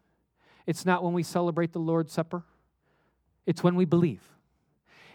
it's 0.67 0.87
not 0.87 1.05
when 1.05 1.13
we 1.13 1.23
celebrate 1.23 1.75
the 1.75 1.81
Lord's 1.81 2.15
Supper, 2.15 2.45
it's 3.45 3.63
when 3.63 3.75
we 3.75 3.85
believe. 3.85 4.23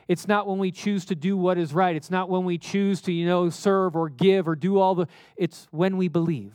It's 0.08 0.28
not 0.28 0.46
when 0.46 0.60
we 0.60 0.70
choose 0.70 1.04
to 1.06 1.16
do 1.16 1.36
what 1.36 1.58
is 1.58 1.74
right. 1.74 1.96
It's 1.96 2.12
not 2.12 2.30
when 2.30 2.46
we 2.46 2.60
choose 2.60 3.02
to, 3.02 3.12
you 3.12 3.26
know, 3.26 3.50
serve 3.50 3.96
or 3.96 4.08
give 4.08 4.48
or 4.48 4.56
do 4.56 4.78
all 4.78 4.94
the. 4.94 5.08
It's 5.36 5.68
when 5.72 5.98
we 5.98 6.10
believe. 6.10 6.54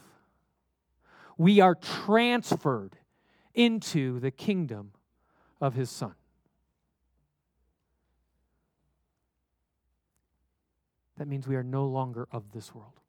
We 1.37 1.59
are 1.59 1.74
transferred 1.74 2.97
into 3.55 4.20
the 4.20 4.31
kingdom 4.31 4.93
of 5.61 5.74
his 5.74 5.91
Son. 5.91 6.14
That 11.16 11.26
means 11.26 11.49
we 11.49 11.57
are 11.57 11.64
no 11.64 11.87
longer 11.87 12.29
of 12.31 12.53
this 12.53 12.72
world. 12.72 13.01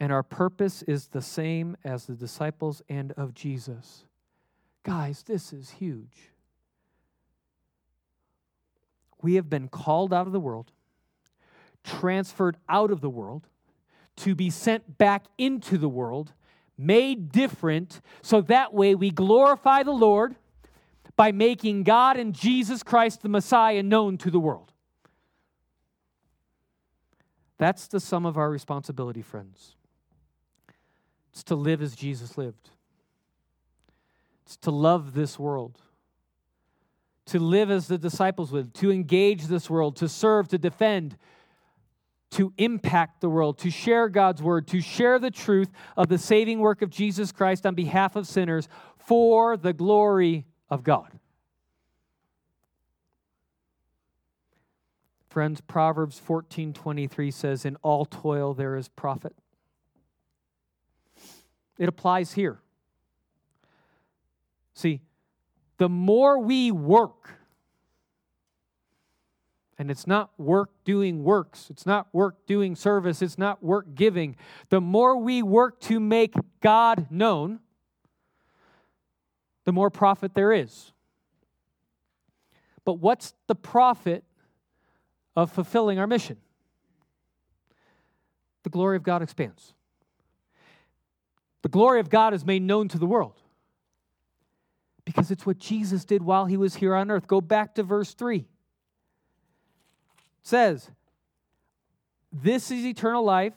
And 0.00 0.10
our 0.10 0.22
purpose 0.22 0.82
is 0.82 1.08
the 1.08 1.20
same 1.20 1.76
as 1.84 2.06
the 2.06 2.14
disciples 2.14 2.80
and 2.88 3.12
of 3.12 3.34
Jesus. 3.34 4.06
Guys, 4.82 5.22
this 5.22 5.52
is 5.52 5.72
huge. 5.72 6.30
We 9.20 9.34
have 9.34 9.50
been 9.50 9.68
called 9.68 10.14
out 10.14 10.26
of 10.26 10.32
the 10.32 10.40
world, 10.40 10.72
transferred 11.84 12.56
out 12.66 12.90
of 12.90 13.02
the 13.02 13.10
world, 13.10 13.46
to 14.16 14.34
be 14.34 14.48
sent 14.48 14.96
back 14.96 15.26
into 15.36 15.76
the 15.76 15.88
world, 15.88 16.32
made 16.78 17.30
different, 17.30 18.00
so 18.22 18.40
that 18.40 18.72
way 18.72 18.94
we 18.94 19.10
glorify 19.10 19.82
the 19.82 19.92
Lord 19.92 20.34
by 21.14 21.30
making 21.30 21.82
God 21.82 22.16
and 22.16 22.34
Jesus 22.34 22.82
Christ 22.82 23.20
the 23.20 23.28
Messiah 23.28 23.82
known 23.82 24.16
to 24.18 24.30
the 24.30 24.40
world. 24.40 24.72
That's 27.58 27.86
the 27.86 28.00
sum 28.00 28.24
of 28.24 28.38
our 28.38 28.48
responsibility, 28.48 29.20
friends. 29.20 29.76
It's 31.32 31.42
to 31.44 31.54
live 31.54 31.80
as 31.80 31.94
Jesus 31.94 32.36
lived, 32.36 32.70
it's 34.44 34.56
to 34.58 34.70
love 34.70 35.14
this 35.14 35.38
world, 35.38 35.80
to 37.26 37.38
live 37.38 37.70
as 37.70 37.88
the 37.88 37.98
disciples 37.98 38.50
would, 38.52 38.74
to 38.74 38.90
engage 38.90 39.44
this 39.44 39.70
world, 39.70 39.96
to 39.96 40.08
serve, 40.08 40.48
to 40.48 40.58
defend, 40.58 41.16
to 42.32 42.52
impact 42.58 43.20
the 43.20 43.28
world, 43.28 43.58
to 43.58 43.70
share 43.70 44.08
God's 44.08 44.42
word, 44.42 44.66
to 44.68 44.80
share 44.80 45.18
the 45.18 45.30
truth 45.30 45.70
of 45.96 46.08
the 46.08 46.18
saving 46.18 46.58
work 46.60 46.82
of 46.82 46.90
Jesus 46.90 47.32
Christ 47.32 47.66
on 47.66 47.74
behalf 47.74 48.16
of 48.16 48.26
sinners 48.26 48.68
for 48.98 49.56
the 49.56 49.72
glory 49.72 50.46
of 50.68 50.82
God. 50.82 51.18
Friends, 55.28 55.60
Proverbs 55.60 56.18
14:23 56.18 57.30
says 57.30 57.64
in 57.64 57.76
all 57.82 58.04
toil 58.04 58.52
there 58.52 58.76
is 58.76 58.88
profit. 58.88 59.36
It 61.80 61.88
applies 61.88 62.34
here. 62.34 62.60
See, 64.74 65.00
the 65.78 65.88
more 65.88 66.38
we 66.38 66.70
work, 66.70 67.30
and 69.78 69.90
it's 69.90 70.06
not 70.06 70.30
work 70.38 70.68
doing 70.84 71.24
works, 71.24 71.68
it's 71.70 71.86
not 71.86 72.08
work 72.12 72.46
doing 72.46 72.76
service, 72.76 73.22
it's 73.22 73.38
not 73.38 73.62
work 73.62 73.94
giving. 73.94 74.36
The 74.68 74.82
more 74.82 75.16
we 75.16 75.42
work 75.42 75.80
to 75.80 75.98
make 75.98 76.34
God 76.60 77.06
known, 77.10 77.60
the 79.64 79.72
more 79.72 79.88
profit 79.88 80.34
there 80.34 80.52
is. 80.52 80.92
But 82.84 82.98
what's 82.98 83.32
the 83.46 83.54
profit 83.54 84.22
of 85.34 85.50
fulfilling 85.50 85.98
our 85.98 86.06
mission? 86.06 86.36
The 88.64 88.70
glory 88.70 88.98
of 88.98 89.02
God 89.02 89.22
expands. 89.22 89.72
The 91.62 91.68
glory 91.68 92.00
of 92.00 92.08
God 92.08 92.34
is 92.34 92.44
made 92.44 92.62
known 92.62 92.88
to 92.88 92.98
the 92.98 93.06
world 93.06 93.40
because 95.04 95.30
it's 95.30 95.44
what 95.44 95.58
Jesus 95.58 96.04
did 96.04 96.22
while 96.22 96.46
he 96.46 96.56
was 96.56 96.76
here 96.76 96.94
on 96.94 97.10
earth. 97.10 97.26
Go 97.26 97.40
back 97.40 97.74
to 97.74 97.82
verse 97.82 98.14
3. 98.14 98.38
It 98.38 98.46
says, 100.42 100.90
This 102.32 102.70
is 102.70 102.84
eternal 102.84 103.24
life, 103.24 103.54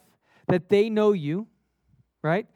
that 0.48 0.70
they 0.70 0.90
know 0.90 1.14
you, 1.14 1.48
right? 2.22 2.48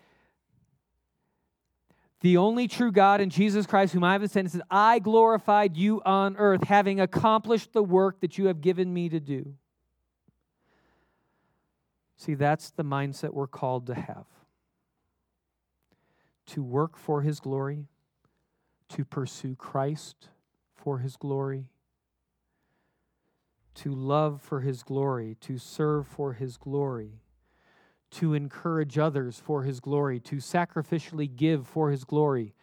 the 2.21 2.37
only 2.37 2.67
true 2.67 2.91
God 2.91 3.21
and 3.21 3.31
Jesus 3.31 3.65
Christ, 3.65 3.93
whom 3.93 4.03
I 4.03 4.13
have 4.13 4.29
sent, 4.29 4.51
says, 4.51 4.61
I 4.71 4.99
glorified 4.99 5.77
you 5.77 6.01
on 6.03 6.35
earth, 6.37 6.63
having 6.63 6.99
accomplished 6.99 7.73
the 7.73 7.83
work 7.83 8.21
that 8.21 8.37
you 8.37 8.47
have 8.47 8.59
given 8.59 8.93
me 8.93 9.07
to 9.09 9.19
do. 9.19 9.53
See, 12.17 12.33
that's 12.33 12.71
the 12.71 12.83
mindset 12.83 13.33
we're 13.33 13.47
called 13.47 13.87
to 13.87 13.93
have 13.93 14.25
to 16.57 16.63
work 16.63 16.97
for 16.97 17.21
his 17.21 17.39
glory, 17.39 17.85
to 18.89 19.05
pursue 19.05 19.53
Christ 19.53 20.29
for 20.73 20.97
his 20.97 21.15
glory, 21.15 21.69
to 23.75 23.91
love 23.93 24.41
for 24.41 24.61
his 24.61 24.81
glory, 24.81 25.37
to 25.41 25.59
serve 25.59 26.07
for 26.07 26.33
his 26.33 26.57
glory 26.57 27.21
to 28.09 28.33
encourage 28.33 28.97
others 28.97 29.37
for 29.37 29.63
his 29.63 29.79
glory, 29.79 30.19
to 30.19 30.37
sacrificially 30.37 31.27
give 31.33 31.67
for 31.67 31.91
his 31.91 32.03
glory, 32.03 32.55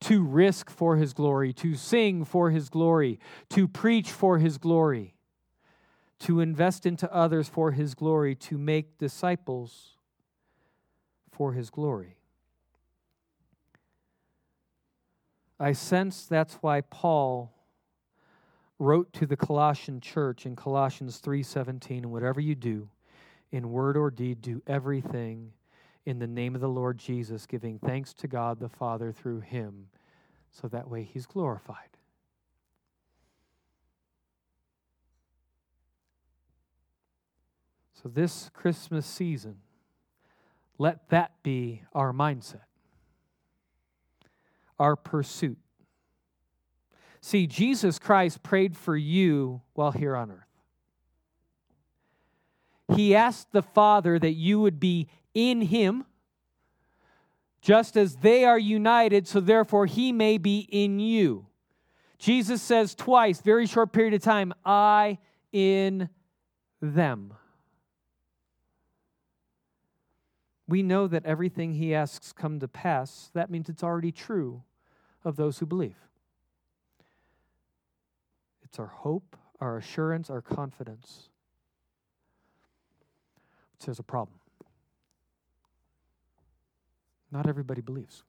to 0.00 0.22
risk 0.22 0.68
for 0.68 0.96
his 0.96 1.14
glory, 1.14 1.52
to 1.54 1.74
sing 1.74 2.24
for 2.26 2.50
his 2.50 2.68
glory, 2.68 3.18
to 3.48 3.66
preach 3.66 4.10
for 4.10 4.38
his 4.38 4.58
glory, 4.58 5.14
to 6.18 6.40
invest 6.40 6.84
into 6.84 7.10
others 7.14 7.48
for 7.48 7.70
his 7.70 7.94
glory, 7.94 8.34
to 8.34 8.58
make 8.58 8.98
disciples 8.98 9.96
for 11.30 11.54
his 11.54 11.70
glory. 11.70 12.17
I 15.60 15.72
sense 15.72 16.26
that's 16.26 16.54
why 16.56 16.82
Paul 16.82 17.52
wrote 18.78 19.12
to 19.14 19.26
the 19.26 19.36
Colossian 19.36 20.00
church 20.00 20.46
in 20.46 20.54
Colossians 20.54 21.18
3:17 21.18 22.04
and 22.04 22.12
whatever 22.12 22.40
you 22.40 22.54
do 22.54 22.88
in 23.50 23.70
word 23.70 23.96
or 23.96 24.10
deed, 24.10 24.40
do 24.40 24.62
everything 24.66 25.52
in 26.04 26.18
the 26.18 26.26
name 26.26 26.54
of 26.54 26.60
the 26.60 26.68
Lord 26.68 26.98
Jesus, 26.98 27.46
giving 27.46 27.78
thanks 27.78 28.14
to 28.14 28.28
God 28.28 28.60
the 28.60 28.68
Father 28.68 29.12
through 29.12 29.40
him, 29.40 29.88
so 30.50 30.68
that 30.68 30.88
way 30.88 31.02
he's 31.02 31.26
glorified. 31.26 31.88
So, 38.02 38.08
this 38.08 38.48
Christmas 38.54 39.06
season, 39.06 39.56
let 40.78 41.08
that 41.08 41.42
be 41.42 41.82
our 41.92 42.12
mindset, 42.12 42.67
our 44.78 44.96
pursuit. 44.96 45.58
See, 47.20 47.46
Jesus 47.46 47.98
Christ 47.98 48.42
prayed 48.42 48.76
for 48.76 48.96
you 48.96 49.62
while 49.74 49.92
here 49.92 50.14
on 50.14 50.30
earth. 50.30 50.44
He 52.94 53.14
asked 53.14 53.52
the 53.52 53.62
Father 53.62 54.18
that 54.18 54.32
you 54.32 54.60
would 54.60 54.80
be 54.80 55.08
in 55.34 55.60
Him, 55.62 56.04
just 57.60 57.96
as 57.96 58.16
they 58.16 58.44
are 58.44 58.58
united, 58.58 59.26
so 59.26 59.40
therefore 59.40 59.86
He 59.86 60.12
may 60.12 60.38
be 60.38 60.60
in 60.70 60.98
you. 60.98 61.46
Jesus 62.18 62.62
says 62.62 62.94
twice, 62.94 63.40
very 63.40 63.66
short 63.66 63.92
period 63.92 64.14
of 64.14 64.22
time, 64.22 64.52
I 64.64 65.18
in 65.52 66.08
them. 66.80 67.34
We 70.66 70.82
know 70.82 71.06
that 71.06 71.24
everything 71.24 71.74
he 71.74 71.94
asks 71.94 72.32
come 72.32 72.60
to 72.60 72.68
pass. 72.68 73.30
That 73.32 73.50
means 73.50 73.68
it's 73.68 73.82
already 73.82 74.12
true 74.12 74.62
of 75.24 75.36
those 75.36 75.58
who 75.58 75.66
believe. 75.66 75.96
It's 78.64 78.78
our 78.78 78.86
hope, 78.86 79.36
our 79.60 79.76
assurance, 79.76 80.30
our 80.30 80.42
confidence 80.42 81.30
there's 83.88 83.98
a 83.98 84.02
problem. 84.02 84.38
Not 87.30 87.46
everybody 87.46 87.80
believes. 87.80 88.22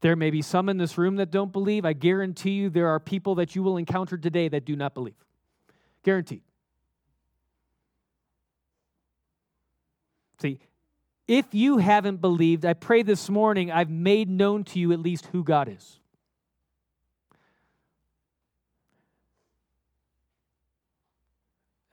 There 0.00 0.16
may 0.16 0.30
be 0.30 0.42
some 0.42 0.68
in 0.68 0.76
this 0.76 0.98
room 0.98 1.14
that 1.16 1.30
don't 1.30 1.52
believe. 1.52 1.84
I 1.84 1.92
guarantee 1.92 2.50
you 2.50 2.70
there 2.70 2.88
are 2.88 2.98
people 2.98 3.36
that 3.36 3.54
you 3.54 3.62
will 3.62 3.76
encounter 3.76 4.18
today 4.18 4.48
that 4.48 4.64
do 4.64 4.74
not 4.74 4.94
believe. 4.94 5.14
Guaranteed. 6.02 6.42
See, 10.40 10.58
if 11.26 11.46
you 11.52 11.78
haven't 11.78 12.20
believed, 12.20 12.64
I 12.64 12.74
pray 12.74 13.02
this 13.02 13.30
morning 13.30 13.70
I've 13.70 13.90
made 13.90 14.28
known 14.28 14.64
to 14.64 14.78
you 14.78 14.92
at 14.92 15.00
least 15.00 15.26
who 15.26 15.42
God 15.42 15.68
is. 15.68 15.98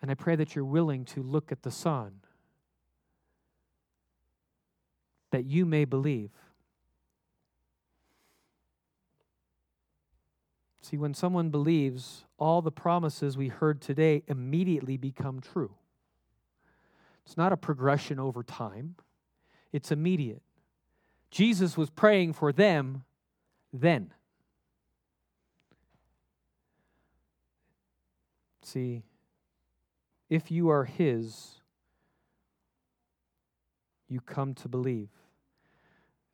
And 0.02 0.10
I 0.10 0.16
pray 0.16 0.36
that 0.36 0.56
you're 0.56 0.66
willing 0.66 1.06
to 1.06 1.22
look 1.22 1.52
at 1.52 1.62
the 1.62 1.72
Son, 1.72 2.22
that 5.30 5.46
you 5.46 5.66
may 5.66 5.86
believe. 5.86 6.32
See, 10.82 10.98
when 10.98 11.14
someone 11.14 11.52
believes, 11.52 12.26
all 12.38 12.62
the 12.62 12.72
promises 12.72 13.38
we 13.38 13.48
heard 13.48 13.80
today 13.80 14.24
immediately 14.28 14.98
become 14.98 15.40
true. 15.40 15.76
It's 17.26 17.38
not 17.38 17.54
a 17.54 17.58
progression 17.58 18.20
over 18.20 18.42
time, 18.44 18.96
it's 19.72 19.92
immediate. 19.92 20.42
Jesus 21.30 21.78
was 21.78 21.90
praying 21.90 22.34
for 22.34 22.52
them 22.52 23.04
then. 23.72 24.14
See, 28.64 29.04
if 30.30 30.52
you 30.52 30.70
are 30.70 30.86
His, 30.86 31.56
you 34.08 34.22
come 34.22 34.54
to 34.56 34.68
believe. 34.68 35.10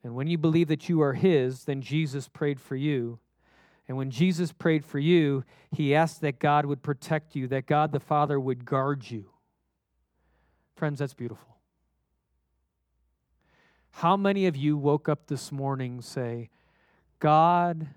And 0.04 0.14
when 0.14 0.26
you 0.26 0.38
believe 0.38 0.68
that 0.68 0.88
you 0.88 1.00
are 1.00 1.14
His, 1.14 1.64
then 1.64 1.80
Jesus 1.80 2.28
prayed 2.28 2.60
for 2.60 2.76
you. 2.76 3.18
And 3.88 3.96
when 3.96 4.10
Jesus 4.10 4.52
prayed 4.52 4.84
for 4.84 4.98
you, 4.98 5.44
He 5.72 5.94
asked 5.94 6.20
that 6.20 6.38
God 6.38 6.66
would 6.66 6.82
protect 6.82 7.34
you, 7.34 7.48
that 7.48 7.66
God 7.66 7.92
the 7.92 8.00
Father 8.00 8.38
would 8.38 8.64
guard 8.64 9.10
you. 9.10 9.30
Friends, 10.76 10.98
that's 10.98 11.14
beautiful. 11.14 11.57
How 13.98 14.16
many 14.16 14.46
of 14.46 14.56
you 14.56 14.76
woke 14.76 15.08
up 15.08 15.26
this 15.26 15.50
morning 15.50 16.02
say, 16.02 16.50
God, 17.18 17.88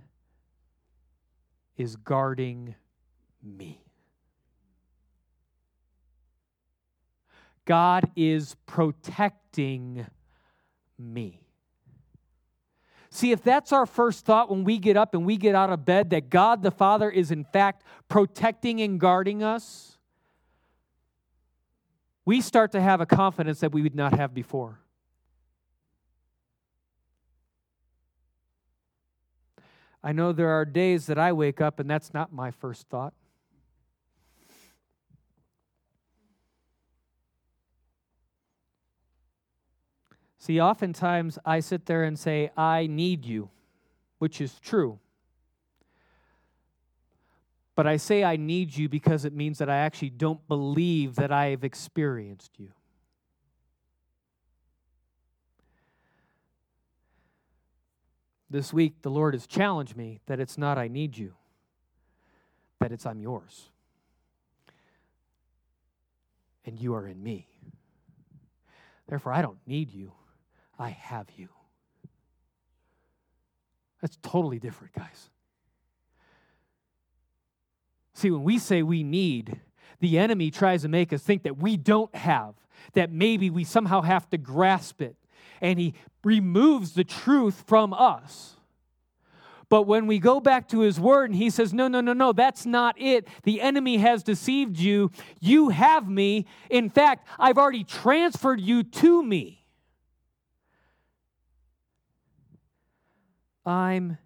is 1.78 1.95
guarding 1.95 2.74
me. 3.43 3.84
God 7.66 8.10
is 8.16 8.56
protecting 8.66 10.08
me. 10.97 11.43
See, 13.12 13.32
if 13.32 13.43
that's 13.43 13.72
our 13.72 13.86
first 13.86 14.26
thought 14.26 14.49
when 14.49 14.64
we 14.64 14.80
get 14.80 14.97
up 14.97 15.14
and 15.14 15.24
we 15.24 15.38
get 15.38 15.54
out 15.54 15.70
of 15.70 15.86
bed, 15.86 16.10
that 16.10 16.32
God 16.32 16.64
the 16.64 16.72
Father 16.72 17.12
is 17.12 17.30
in 17.30 17.43
fact 17.43 17.84
protecting 18.10 18.82
and 18.82 18.99
guarding 18.99 19.43
us, 19.43 19.99
we 22.26 22.41
start 22.41 22.72
to 22.72 22.82
have 22.82 23.02
a 23.02 23.06
confidence 23.06 23.60
that 23.60 23.72
we 23.72 23.84
would 23.84 23.93
not 23.93 24.18
have 24.18 24.34
before. 24.34 24.80
I 30.04 30.12
know 30.12 30.32
there 30.32 30.49
are 30.49 30.66
days 30.66 31.06
that 31.08 31.20
I 31.20 31.32
wake 31.32 31.62
up 31.62 31.80
and 31.80 31.89
that's 31.89 32.14
not 32.14 32.34
my 32.34 32.52
first 32.52 32.88
thought. 32.89 33.14
See, 40.39 40.60
oftentimes 40.60 41.38
I 41.45 41.60
sit 41.60 41.86
there 41.86 42.04
and 42.04 42.18
say, 42.18 42.49
I 42.58 42.88
need 42.88 43.26
you, 43.26 43.52
which 44.18 44.41
is 44.41 44.60
true. 44.60 44.97
But 47.76 47.86
I 47.86 47.97
say 47.97 48.24
I 48.24 48.38
need 48.38 48.76
you 48.76 48.89
because 48.89 49.24
it 49.24 49.34
means 49.34 49.60
that 49.60 49.70
I 49.70 49.78
actually 49.78 50.10
don't 50.10 50.45
believe 50.47 51.16
that 51.16 51.32
I 51.32 51.47
have 51.47 51.64
experienced 51.64 52.58
you. 52.58 52.72
This 58.52 58.74
week, 58.74 59.02
the 59.02 59.10
Lord 59.10 59.34
has 59.34 59.47
challenged 59.47 59.95
me 59.95 60.20
that 60.26 60.41
it's 60.41 60.58
not 60.58 60.78
I 60.78 60.89
need 60.89 61.18
you, 61.18 61.36
that 62.82 62.91
it's 62.91 63.06
I'm 63.06 63.22
yours. 63.22 63.70
And 66.66 66.78
you 66.78 66.93
are 66.93 67.08
in 67.08 67.24
me. 67.24 67.47
Therefore, 69.08 69.32
I 69.32 69.41
don't 69.41 69.58
need 69.66 69.93
you. 69.93 70.12
I 70.78 70.89
have 70.89 71.28
you. 71.38 71.47
That's 74.02 74.18
totally 74.22 74.60
different, 74.60 74.93
guys. 74.93 75.30
See, 78.14 78.32
when 78.32 78.43
we 78.43 78.60
say 78.60 78.84
we 78.84 79.02
need, 79.02 79.62
the 80.02 80.20
enemy 80.20 80.52
tries 80.52 80.82
to 80.82 80.89
make 80.89 81.14
us 81.14 81.24
think 81.24 81.43
that 81.43 81.58
we 81.58 81.78
don't 81.78 82.14
have, 82.14 82.56
that 82.95 83.14
maybe 83.14 83.49
we 83.49 83.64
somehow 83.64 84.02
have 84.02 84.30
to 84.32 84.38
grasp 84.38 85.02
it, 85.02 85.16
and 85.62 85.80
he 85.80 85.93
removes 86.24 86.93
the 86.93 87.03
truth 87.03 87.63
from 87.67 87.93
us. 87.93 88.55
But 89.69 89.84
when 89.84 90.05
we 90.05 90.19
go 90.19 90.41
back 90.41 90.67
to 90.69 90.82
his 90.82 90.99
word 90.99 91.30
and 91.30 91.36
he 91.36 91.49
says, 91.49 91.74
No, 91.74 91.88
no, 91.88 92.01
no, 92.01 92.11
no, 92.11 92.34
that's 92.34 92.65
not 92.65 92.99
it. 92.99 93.26
The 93.43 93.61
enemy 93.61 93.97
has 93.97 94.22
deceived 94.22 94.78
you. 94.78 95.11
You 95.39 95.69
have 95.69 96.09
me. 96.09 96.45
In 96.69 96.89
fact, 96.89 97.26
I've 97.39 97.57
already 97.57 97.86
transferred 97.86 98.59
you 98.59 98.84
to 98.84 99.24
me. 99.24 99.63
I'm 103.65 104.17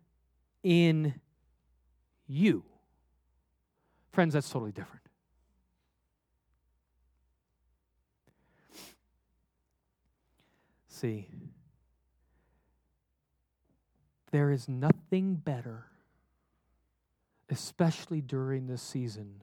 in 0.63 1.13
you. 2.27 2.63
Friends, 4.11 4.33
that's 4.33 4.49
totally 4.49 4.71
different. 4.71 5.03
See, 10.87 11.27
there 14.35 14.51
is 14.51 14.67
nothing 14.67 15.35
better, 15.35 15.85
especially 17.49 18.19
during 18.19 18.67
this 18.67 18.81
season, 18.81 19.41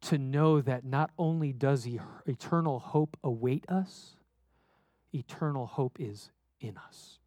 to 0.00 0.16
know 0.16 0.60
that 0.60 0.84
not 0.84 1.10
only 1.18 1.52
does 1.52 1.84
eternal 2.24 2.78
hope 2.78 3.16
await 3.24 3.68
us, 3.68 4.14
eternal 5.12 5.66
hope 5.66 5.96
is 5.98 6.30
in 6.60 6.76
us. 6.76 7.18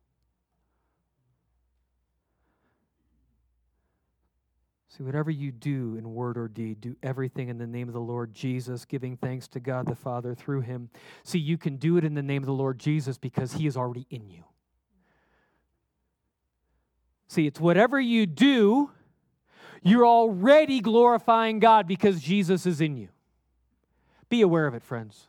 See, 4.88 5.04
whatever 5.04 5.30
you 5.30 5.52
do 5.52 5.98
in 5.98 6.14
word 6.14 6.38
or 6.38 6.48
deed, 6.48 6.80
do 6.80 6.96
everything 7.04 7.50
in 7.50 7.58
the 7.58 7.68
name 7.68 7.90
of 7.90 7.94
the 7.94 8.00
Lord 8.00 8.34
Jesus, 8.34 8.86
giving 8.86 9.18
thanks 9.18 9.50
to 9.50 9.60
God 9.60 9.88
the 9.88 9.96
Father 9.96 10.34
through 10.34 10.62
him. 10.62 10.90
See, 11.26 11.38
you 11.38 11.58
can 11.58 11.76
do 11.76 11.98
it 11.98 12.06
in 12.06 12.14
the 12.14 12.24
name 12.24 12.42
of 12.42 12.48
the 12.48 12.54
Lord 12.54 12.80
Jesus 12.80 13.18
because 13.18 13.52
he 13.52 13.68
is 13.68 13.76
already 13.76 14.08
in 14.10 14.30
you. 14.30 14.46
See, 17.32 17.48
it's 17.48 17.62
whatever 17.62 17.98
you 17.98 18.26
do, 18.26 18.92
you're 19.82 20.06
already 20.06 20.82
glorifying 20.82 21.60
God 21.60 21.88
because 21.88 22.20
Jesus 22.22 22.66
is 22.66 22.82
in 22.82 22.98
you. 22.98 23.08
Be 24.28 24.42
aware 24.42 24.68
of 24.68 24.74
it, 24.74 24.84
friends, 24.84 25.28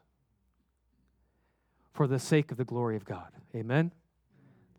for 1.93 2.09
the 2.09 2.19
sake 2.19 2.51
of 2.51 2.59
the 2.59 2.65
glory 2.65 2.97
of 2.97 3.05
God. 3.05 3.29
Amen. 3.55 3.93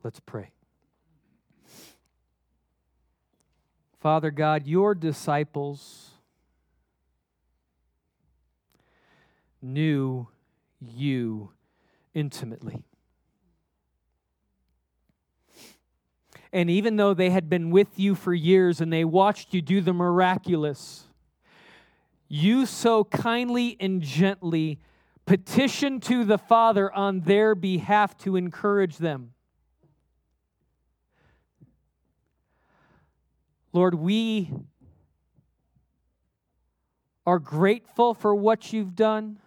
Let's 0.04 0.20
pray. 0.20 0.52
Father 4.02 4.30
God, 4.30 4.68
your 4.68 4.94
disciples 4.94 6.10
knew 9.62 10.28
you 10.82 11.52
intimately. 12.14 12.84
And 16.54 16.70
even 16.70 16.98
though 16.98 17.16
they 17.16 17.32
had 17.32 17.50
been 17.50 17.72
with 17.72 17.98
you 17.98 18.14
for 18.14 18.32
years 18.32 18.80
and 18.80 18.94
they 18.94 19.04
watched 19.04 19.56
you 19.56 19.62
do 19.62 19.82
the 19.82 19.92
miraculous, 19.92 21.08
you 22.30 22.68
so 22.68 23.04
kindly 23.04 23.76
and 23.80 24.04
gently 24.04 24.80
petitioned 25.26 26.04
to 26.04 26.24
the 26.24 26.38
Father 26.38 26.94
on 26.94 27.22
their 27.22 27.56
behalf 27.56 28.16
to 28.20 28.36
encourage 28.36 28.98
them. 28.98 29.34
Lord, 33.72 33.96
we 33.96 34.52
are 37.26 37.40
grateful 37.40 38.14
for 38.14 38.36
what 38.36 38.72
you've 38.72 38.96
done. 38.96 39.40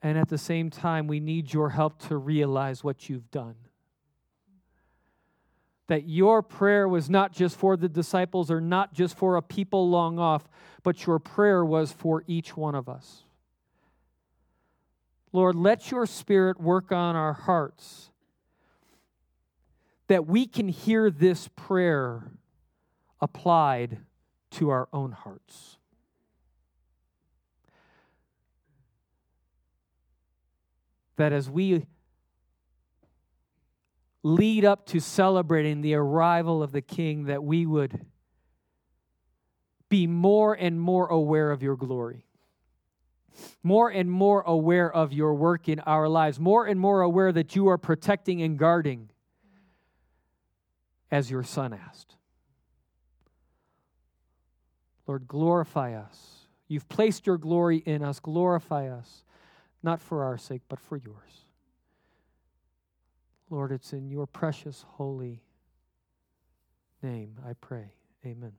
And 0.00 0.16
at 0.16 0.28
the 0.28 0.38
same 0.38 0.70
time, 0.70 1.08
we 1.08 1.18
need 1.18 1.52
your 1.52 1.70
help 1.70 1.98
to 2.06 2.16
realize 2.16 2.84
what 2.84 3.08
you've 3.08 3.28
done. 3.32 3.56
That 5.88 6.08
your 6.08 6.42
prayer 6.42 6.88
was 6.88 7.10
not 7.10 7.32
just 7.32 7.56
for 7.56 7.76
the 7.76 7.88
disciples 7.88 8.50
or 8.50 8.60
not 8.60 8.94
just 8.94 9.16
for 9.16 9.36
a 9.36 9.42
people 9.42 9.88
long 9.90 10.18
off, 10.18 10.48
but 10.82 11.06
your 11.06 11.18
prayer 11.18 11.64
was 11.64 11.92
for 11.92 12.24
each 12.26 12.56
one 12.56 12.74
of 12.74 12.88
us. 12.88 13.24
Lord, 15.32 15.54
let 15.54 15.90
your 15.90 16.06
spirit 16.06 16.60
work 16.60 16.92
on 16.92 17.16
our 17.16 17.32
hearts 17.32 18.10
that 20.08 20.26
we 20.26 20.46
can 20.46 20.68
hear 20.68 21.10
this 21.10 21.48
prayer 21.54 22.32
applied 23.20 23.98
to 24.50 24.70
our 24.70 24.88
own 24.92 25.12
hearts. 25.12 25.76
That 31.16 31.32
as 31.32 31.50
we 31.50 31.86
lead 34.22 34.64
up 34.64 34.86
to 34.86 35.00
celebrating 35.00 35.80
the 35.80 35.94
arrival 35.94 36.62
of 36.62 36.72
the 36.72 36.82
King, 36.82 37.24
that 37.24 37.42
we 37.42 37.66
would 37.66 38.06
be 39.88 40.06
more 40.06 40.54
and 40.54 40.80
more 40.80 41.06
aware 41.06 41.50
of 41.50 41.62
your 41.62 41.76
glory, 41.76 42.26
more 43.62 43.88
and 43.88 44.10
more 44.10 44.42
aware 44.42 44.92
of 44.92 45.12
your 45.12 45.34
work 45.34 45.68
in 45.68 45.80
our 45.80 46.08
lives, 46.08 46.38
more 46.38 46.66
and 46.66 46.78
more 46.78 47.00
aware 47.00 47.32
that 47.32 47.56
you 47.56 47.68
are 47.68 47.78
protecting 47.78 48.42
and 48.42 48.58
guarding 48.58 49.10
as 51.10 51.30
your 51.30 51.42
son 51.42 51.72
asked. 51.72 52.16
Lord, 55.06 55.26
glorify 55.26 55.94
us. 55.94 56.48
You've 56.66 56.88
placed 56.90 57.26
your 57.26 57.38
glory 57.38 57.78
in 57.78 58.02
us. 58.02 58.20
Glorify 58.20 58.88
us, 58.88 59.24
not 59.82 60.02
for 60.02 60.24
our 60.24 60.36
sake, 60.36 60.60
but 60.68 60.78
for 60.78 60.98
yours. 60.98 61.47
Lord, 63.50 63.72
it's 63.72 63.92
in 63.92 64.10
your 64.10 64.26
precious, 64.26 64.84
holy 64.86 65.42
name 67.02 67.38
I 67.46 67.54
pray. 67.54 67.92
Amen. 68.26 68.52